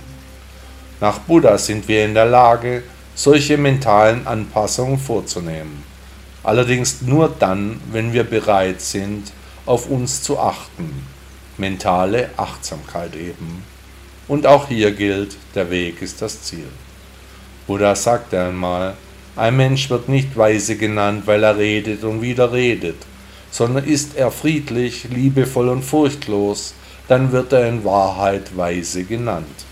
Nach 1.02 1.20
Buddha 1.20 1.58
sind 1.58 1.86
wir 1.90 2.06
in 2.06 2.14
der 2.14 2.28
Lage, 2.28 2.84
solche 3.14 3.58
mentalen 3.58 4.26
Anpassungen 4.26 5.00
vorzunehmen. 5.00 5.84
Allerdings 6.46 7.02
nur 7.02 7.28
dann, 7.28 7.82
wenn 7.92 8.14
wir 8.14 8.24
bereit 8.24 8.80
sind, 8.80 9.34
auf 9.66 9.90
uns 9.90 10.22
zu 10.22 10.40
achten. 10.40 11.06
Mentale 11.58 12.30
Achtsamkeit 12.38 13.16
eben. 13.16 13.64
Und 14.28 14.48
auch 14.48 14.68
hier 14.68 14.92
gilt, 14.92 15.38
der 15.56 15.70
Weg 15.70 16.02
ist 16.02 16.22
das 16.22 16.44
Ziel. 16.44 16.68
Buddha 17.68 17.96
sagte 17.96 18.42
einmal, 18.42 18.96
ein 19.36 19.58
Mensch 19.58 19.90
wird 19.90 20.10
nicht 20.10 20.38
weise 20.38 20.78
genannt, 20.78 21.24
weil 21.26 21.44
er 21.44 21.58
redet 21.58 22.04
und 22.04 22.22
wieder 22.22 22.52
redet, 22.52 22.98
sondern 23.52 23.86
ist 23.86 24.16
er 24.16 24.32
friedlich, 24.32 25.06
liebevoll 25.06 25.70
und 25.70 25.84
furchtlos, 25.84 26.74
dann 27.08 27.32
wird 27.32 27.52
er 27.54 27.68
in 27.68 27.84
Wahrheit 27.84 28.56
weise 28.56 29.04
genannt. 29.04 29.66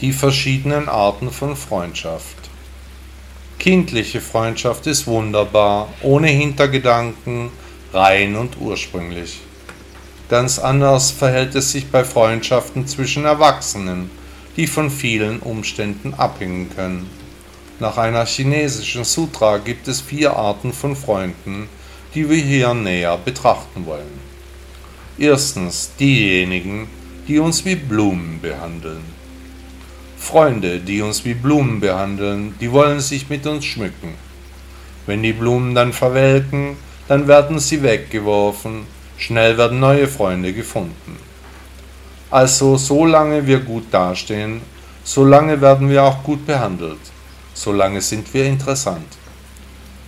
Die 0.00 0.12
verschiedenen 0.12 0.88
Arten 0.88 1.30
von 1.30 1.56
Freundschaft. 1.56 2.51
Kindliche 3.62 4.20
Freundschaft 4.20 4.88
ist 4.88 5.06
wunderbar, 5.06 5.88
ohne 6.02 6.26
Hintergedanken, 6.26 7.50
rein 7.92 8.34
und 8.34 8.56
ursprünglich. 8.60 9.38
Ganz 10.28 10.58
anders 10.58 11.12
verhält 11.12 11.54
es 11.54 11.70
sich 11.70 11.86
bei 11.86 12.02
Freundschaften 12.02 12.88
zwischen 12.88 13.24
Erwachsenen, 13.24 14.10
die 14.56 14.66
von 14.66 14.90
vielen 14.90 15.38
Umständen 15.38 16.12
abhängen 16.12 16.70
können. 16.74 17.08
Nach 17.78 17.98
einer 17.98 18.26
chinesischen 18.26 19.04
Sutra 19.04 19.58
gibt 19.58 19.86
es 19.86 20.00
vier 20.00 20.34
Arten 20.36 20.72
von 20.72 20.96
Freunden, 20.96 21.68
die 22.16 22.28
wir 22.28 22.38
hier 22.38 22.74
näher 22.74 23.16
betrachten 23.16 23.86
wollen. 23.86 24.18
Erstens 25.18 25.92
diejenigen, 26.00 26.88
die 27.28 27.38
uns 27.38 27.64
wie 27.64 27.76
Blumen 27.76 28.40
behandeln. 28.42 29.21
Freunde, 30.22 30.78
die 30.78 31.02
uns 31.02 31.24
wie 31.24 31.34
Blumen 31.34 31.80
behandeln, 31.80 32.54
die 32.60 32.72
wollen 32.72 33.00
sich 33.00 33.28
mit 33.28 33.46
uns 33.46 33.64
schmücken. 33.64 34.14
Wenn 35.06 35.22
die 35.22 35.32
Blumen 35.32 35.74
dann 35.74 35.92
verwelken, 35.92 36.76
dann 37.08 37.28
werden 37.28 37.58
sie 37.58 37.82
weggeworfen 37.82 38.86
Schnell 39.22 39.56
werden 39.56 39.78
neue 39.78 40.08
Freunde 40.08 40.52
gefunden. 40.52 41.16
Also 42.28 42.76
solange 42.76 43.46
wir 43.46 43.60
gut 43.60 43.84
dastehen, 43.92 44.62
solange 45.04 45.60
werden 45.60 45.88
wir 45.88 46.02
auch 46.02 46.24
gut 46.24 46.44
behandelt, 46.44 46.98
solange 47.54 48.00
sind 48.00 48.34
wir 48.34 48.46
interessant. 48.46 49.06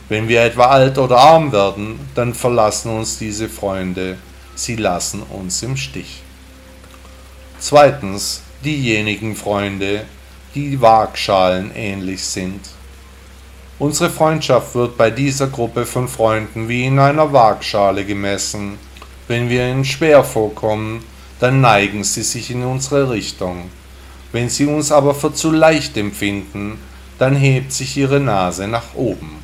Wenn 0.08 0.26
wir 0.26 0.42
etwa 0.42 0.66
alt 0.66 0.98
oder 0.98 1.18
arm 1.18 1.52
werden, 1.52 2.00
dann 2.16 2.34
verlassen 2.34 2.90
uns 2.90 3.18
diese 3.18 3.48
Freunde, 3.48 4.16
sie 4.56 4.74
lassen 4.74 5.22
uns 5.22 5.62
im 5.62 5.76
Stich. 5.76 6.22
Zweitens 7.60 8.42
diejenigen 8.64 9.36
Freunde, 9.36 10.04
die 10.54 10.80
Waagschalen 10.80 11.70
ähnlich 11.74 12.24
sind. 12.24 12.60
Unsere 13.78 14.08
Freundschaft 14.08 14.74
wird 14.74 14.96
bei 14.96 15.10
dieser 15.10 15.48
Gruppe 15.48 15.84
von 15.84 16.08
Freunden 16.08 16.68
wie 16.68 16.86
in 16.86 16.98
einer 16.98 17.32
Waagschale 17.32 18.04
gemessen, 18.04 18.78
wenn 19.26 19.48
wir 19.48 19.68
ihnen 19.68 19.84
schwer 19.84 20.22
vorkommen, 20.22 21.04
dann 21.40 21.60
neigen 21.60 22.04
sie 22.04 22.22
sich 22.22 22.50
in 22.50 22.62
unsere 22.62 23.10
Richtung. 23.10 23.70
Wenn 24.32 24.48
sie 24.48 24.66
uns 24.66 24.92
aber 24.92 25.14
für 25.14 25.32
zu 25.32 25.50
leicht 25.50 25.96
empfinden, 25.96 26.78
dann 27.18 27.34
hebt 27.34 27.72
sich 27.72 27.96
ihre 27.96 28.20
Nase 28.20 28.68
nach 28.68 28.94
oben. 28.94 29.42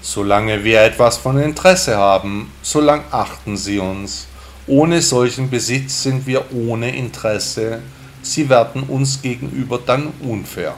Solange 0.00 0.64
wir 0.64 0.82
etwas 0.82 1.16
von 1.16 1.38
Interesse 1.38 1.96
haben, 1.96 2.52
solang 2.62 3.02
achten 3.10 3.56
sie 3.56 3.78
uns. 3.78 4.26
Ohne 4.66 5.00
solchen 5.00 5.50
Besitz 5.50 6.02
sind 6.02 6.26
wir 6.26 6.52
ohne 6.52 6.94
Interesse, 6.94 7.82
sie 8.22 8.48
werden 8.48 8.82
uns 8.84 9.22
gegenüber 9.22 9.80
dann 9.84 10.12
unfair. 10.20 10.74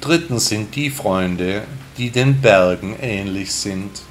Drittens 0.00 0.48
sind 0.48 0.74
die 0.76 0.90
Freunde, 0.90 1.62
die 1.96 2.10
den 2.10 2.40
Bergen 2.40 2.96
ähnlich 3.00 3.52
sind. 3.52 4.02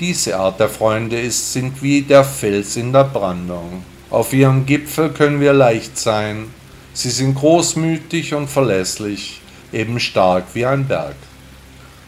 Diese 0.00 0.36
Art 0.36 0.60
der 0.60 0.68
Freunde 0.68 1.18
ist, 1.18 1.52
sind 1.52 1.82
wie 1.82 2.02
der 2.02 2.24
Fels 2.24 2.76
in 2.76 2.92
der 2.92 3.04
Brandung. 3.04 3.82
Auf 4.10 4.32
ihrem 4.32 4.66
Gipfel 4.66 5.10
können 5.10 5.40
wir 5.40 5.52
leicht 5.52 5.98
sein. 5.98 6.48
Sie 6.92 7.10
sind 7.10 7.34
großmütig 7.34 8.34
und 8.34 8.48
verlässlich, 8.48 9.40
eben 9.72 9.98
stark 9.98 10.44
wie 10.54 10.66
ein 10.66 10.86
Berg. 10.86 11.16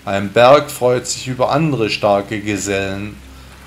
Ein 0.04 0.30
Berg 0.32 0.70
freut 0.70 1.06
sich 1.06 1.28
über 1.28 1.50
andere 1.50 1.90
starke 1.90 2.40
Gesellen, 2.40 3.16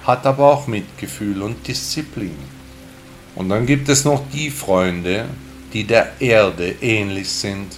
hat 0.06 0.26
aber 0.26 0.46
auch 0.46 0.68
Mitgefühl 0.68 1.42
und 1.42 1.68
Disziplin. 1.68 2.38
Und 3.42 3.50
dann 3.50 3.66
gibt 3.66 3.90
es 3.90 4.06
noch 4.06 4.24
die 4.32 4.50
Freunde, 4.50 5.26
die 5.74 5.84
der 5.84 6.14
Erde 6.20 6.76
ähnlich 6.82 7.30
sind. 7.30 7.78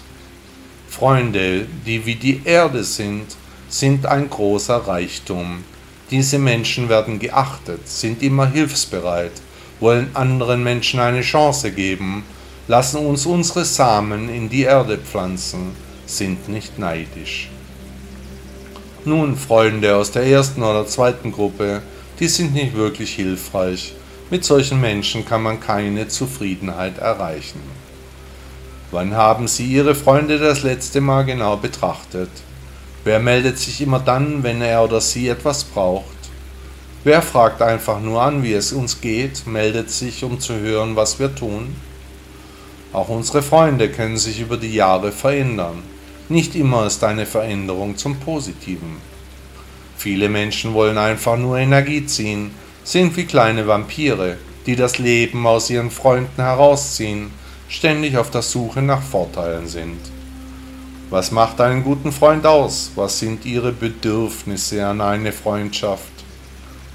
Freunde, 0.89 1.65
die 1.85 2.05
wie 2.05 2.15
die 2.15 2.41
Erde 2.43 2.83
sind, 2.83 3.25
sind 3.69 4.05
ein 4.05 4.29
großer 4.29 4.75
Reichtum 4.75 5.63
diese 6.13 6.37
Menschen 6.37 6.89
werden 6.89 7.17
geachtet, 7.17 7.87
sind 7.87 8.21
immer 8.21 8.47
hilfsbereit, 8.47 9.31
wollen 9.79 10.11
anderen 10.13 10.63
Menschen 10.63 10.99
eine 10.99 11.21
Chance 11.21 11.71
geben, 11.71 12.23
lassen 12.67 12.97
uns 12.97 13.25
unsere 13.25 13.65
Samen 13.65 14.29
in 14.29 14.47
die 14.47 14.61
Erde 14.61 14.99
pflanzen, 14.99 15.71
sind 16.05 16.49
nicht 16.49 16.77
neidisch. 16.77 17.49
Nun, 19.05 19.35
Freunde 19.35 19.95
aus 19.95 20.11
der 20.11 20.23
ersten 20.23 20.61
oder 20.61 20.85
zweiten 20.85 21.31
Gruppe, 21.31 21.81
die 22.19 22.27
sind 22.27 22.53
nicht 22.53 22.75
wirklich 22.75 23.15
hilfreich. 23.15 23.95
Mit 24.33 24.43
solchen 24.43 24.81
Menschen 24.81 25.27
kann 25.27 25.43
man 25.43 25.59
keine 25.59 26.07
Zufriedenheit 26.07 26.97
erreichen. 26.97 27.61
Wann 28.89 29.15
haben 29.15 29.47
Sie 29.47 29.67
Ihre 29.67 29.93
Freunde 29.93 30.39
das 30.39 30.63
letzte 30.63 31.01
Mal 31.01 31.23
genau 31.23 31.55
betrachtet? 31.55 32.31
Wer 33.03 33.19
meldet 33.19 33.59
sich 33.59 33.79
immer 33.79 33.99
dann, 33.99 34.41
wenn 34.41 34.63
er 34.63 34.83
oder 34.83 35.01
sie 35.01 35.27
etwas 35.27 35.63
braucht? 35.63 36.17
Wer 37.03 37.21
fragt 37.21 37.61
einfach 37.61 38.01
nur 38.01 38.23
an, 38.23 38.41
wie 38.41 38.53
es 38.53 38.73
uns 38.73 39.01
geht, 39.01 39.45
meldet 39.45 39.91
sich, 39.91 40.23
um 40.23 40.39
zu 40.39 40.55
hören, 40.55 40.95
was 40.95 41.19
wir 41.19 41.35
tun? 41.35 41.75
Auch 42.91 43.09
unsere 43.09 43.43
Freunde 43.43 43.87
können 43.89 44.17
sich 44.17 44.39
über 44.39 44.57
die 44.57 44.73
Jahre 44.73 45.11
verändern. 45.11 45.83
Nicht 46.27 46.55
immer 46.55 46.87
ist 46.87 47.03
eine 47.03 47.27
Veränderung 47.27 47.97
zum 47.97 48.15
Positiven. 48.15 48.97
Viele 49.95 50.27
Menschen 50.27 50.73
wollen 50.73 50.97
einfach 50.97 51.37
nur 51.37 51.59
Energie 51.59 52.07
ziehen, 52.07 52.49
sind 52.83 53.15
wie 53.15 53.25
kleine 53.25 53.67
Vampire, 53.67 54.37
die 54.65 54.75
das 54.75 54.97
Leben 54.97 55.47
aus 55.47 55.69
ihren 55.69 55.91
Freunden 55.91 56.41
herausziehen, 56.41 57.31
ständig 57.69 58.17
auf 58.17 58.29
der 58.29 58.41
Suche 58.41 58.81
nach 58.81 59.01
Vorteilen 59.01 59.67
sind. 59.67 59.99
Was 61.09 61.31
macht 61.31 61.61
einen 61.61 61.83
guten 61.83 62.11
Freund 62.11 62.45
aus? 62.45 62.91
Was 62.95 63.19
sind 63.19 63.45
Ihre 63.45 63.71
Bedürfnisse 63.71 64.85
an 64.85 64.99
eine 64.99 65.31
Freundschaft? 65.31 66.11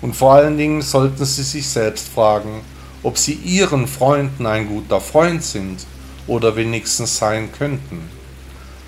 Und 0.01 0.15
vor 0.15 0.35
allen 0.35 0.59
Dingen 0.59 0.83
sollten 0.83 1.25
Sie 1.25 1.43
sich 1.43 1.69
selbst 1.69 2.09
fragen, 2.09 2.63
ob 3.03 3.17
Sie 3.17 3.35
Ihren 3.35 3.87
Freunden 3.87 4.47
ein 4.47 4.69
guter 4.69 5.01
Freund 5.01 5.43
sind 5.43 5.87
oder 6.27 6.57
wenigstens 6.57 7.19
sein 7.19 7.51
könnten. 7.53 8.11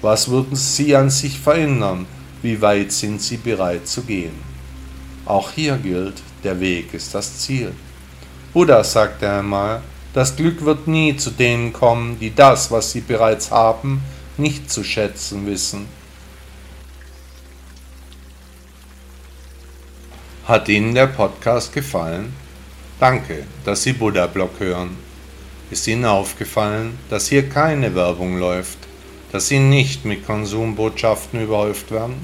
Was 0.03 0.29
würden 0.29 0.57
Sie 0.57 0.97
an 0.97 1.11
sich 1.11 1.39
verändern? 1.39 2.07
Wie 2.43 2.61
weit 2.61 2.91
sind 2.91 3.21
Sie 3.23 3.37
bereit 3.37 3.87
zu 3.87 4.03
gehen? 4.03 4.35
Auch 5.27 5.51
hier 5.51 5.77
gilt, 5.77 6.23
der 6.45 6.61
Weg 6.61 6.95
ist 6.95 7.15
das 7.15 7.39
Ziel. 7.39 7.73
Buddha 8.53 8.83
sagte 8.83 9.31
einmal, 9.31 9.83
das 10.13 10.35
Glück 10.35 10.65
wird 10.65 10.89
nie 10.89 11.17
zu 11.17 11.31
denen 11.31 11.73
kommen, 11.73 12.19
die 12.19 12.35
das, 12.35 12.71
was 12.71 12.91
sie 12.93 13.01
bereits 13.01 13.51
haben, 13.51 14.03
nicht 14.37 14.71
zu 14.71 14.83
schätzen 14.83 15.47
wissen. 15.47 15.87
Hat 20.45 20.69
Ihnen 20.69 20.97
der 20.97 21.07
Podcast 21.07 21.73
gefallen? 21.73 22.35
Danke, 22.99 23.45
dass 23.65 23.85
Sie 23.85 23.93
Buddha 23.93 24.27
Blog 24.27 24.59
hören. 24.59 24.97
Ist 25.71 25.87
Ihnen 25.87 26.05
aufgefallen, 26.05 26.99
dass 27.09 27.29
hier 27.29 27.49
keine 27.49 27.95
Werbung 27.95 28.37
läuft, 28.37 28.79
dass 29.31 29.47
Sie 29.47 29.61
nicht 29.61 30.05
mit 30.05 30.27
Konsumbotschaften 30.27 31.41
überhäuft 31.41 31.93
werden? 31.93 32.15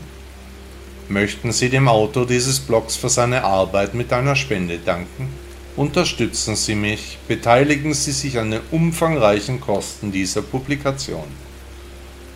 Möchten 1.09 1.53
Sie 1.53 1.69
dem 1.69 1.87
Autor 1.87 2.27
dieses 2.27 2.59
Blogs 2.59 2.97
für 2.97 3.09
seine 3.09 3.45
Arbeit 3.45 3.95
mit 3.95 4.13
einer 4.13 4.35
Spende 4.35 4.79
danken? 4.79 5.29
Unterstützen 5.77 6.57
Sie 6.57 6.75
mich, 6.75 7.19
beteiligen 7.29 7.95
Sie 7.95 8.11
sich 8.11 8.41
an 8.41 8.51
den 8.51 8.61
umfangreichen 8.73 9.61
Kosten 9.61 10.11
dieser 10.11 10.43
Publikation. 10.43 11.29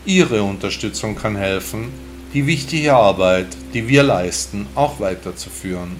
Ihre 0.04 0.44
Unterstützung 0.44 1.16
kann 1.16 1.34
helfen, 1.34 1.88
die 2.32 2.46
wichtige 2.46 2.94
Arbeit, 2.94 3.48
die 3.74 3.88
wir 3.88 4.04
leisten, 4.04 4.68
auch 4.76 5.00
weiterzuführen. 5.00 5.96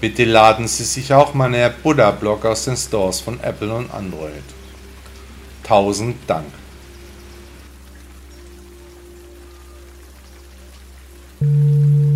Bitte 0.00 0.24
laden 0.24 0.68
Sie 0.68 0.84
sich 0.84 1.12
auch 1.12 1.34
mal 1.34 1.54
einen 1.54 1.74
Buddha-Blog 1.82 2.46
aus 2.46 2.64
den 2.64 2.78
Stores 2.78 3.20
von 3.20 3.38
Apple 3.40 3.74
und 3.74 3.92
Android. 3.92 4.42
Tausend 5.62 6.16
Dank. 6.26 6.46
Thank 11.44 12.08
you. 12.08 12.13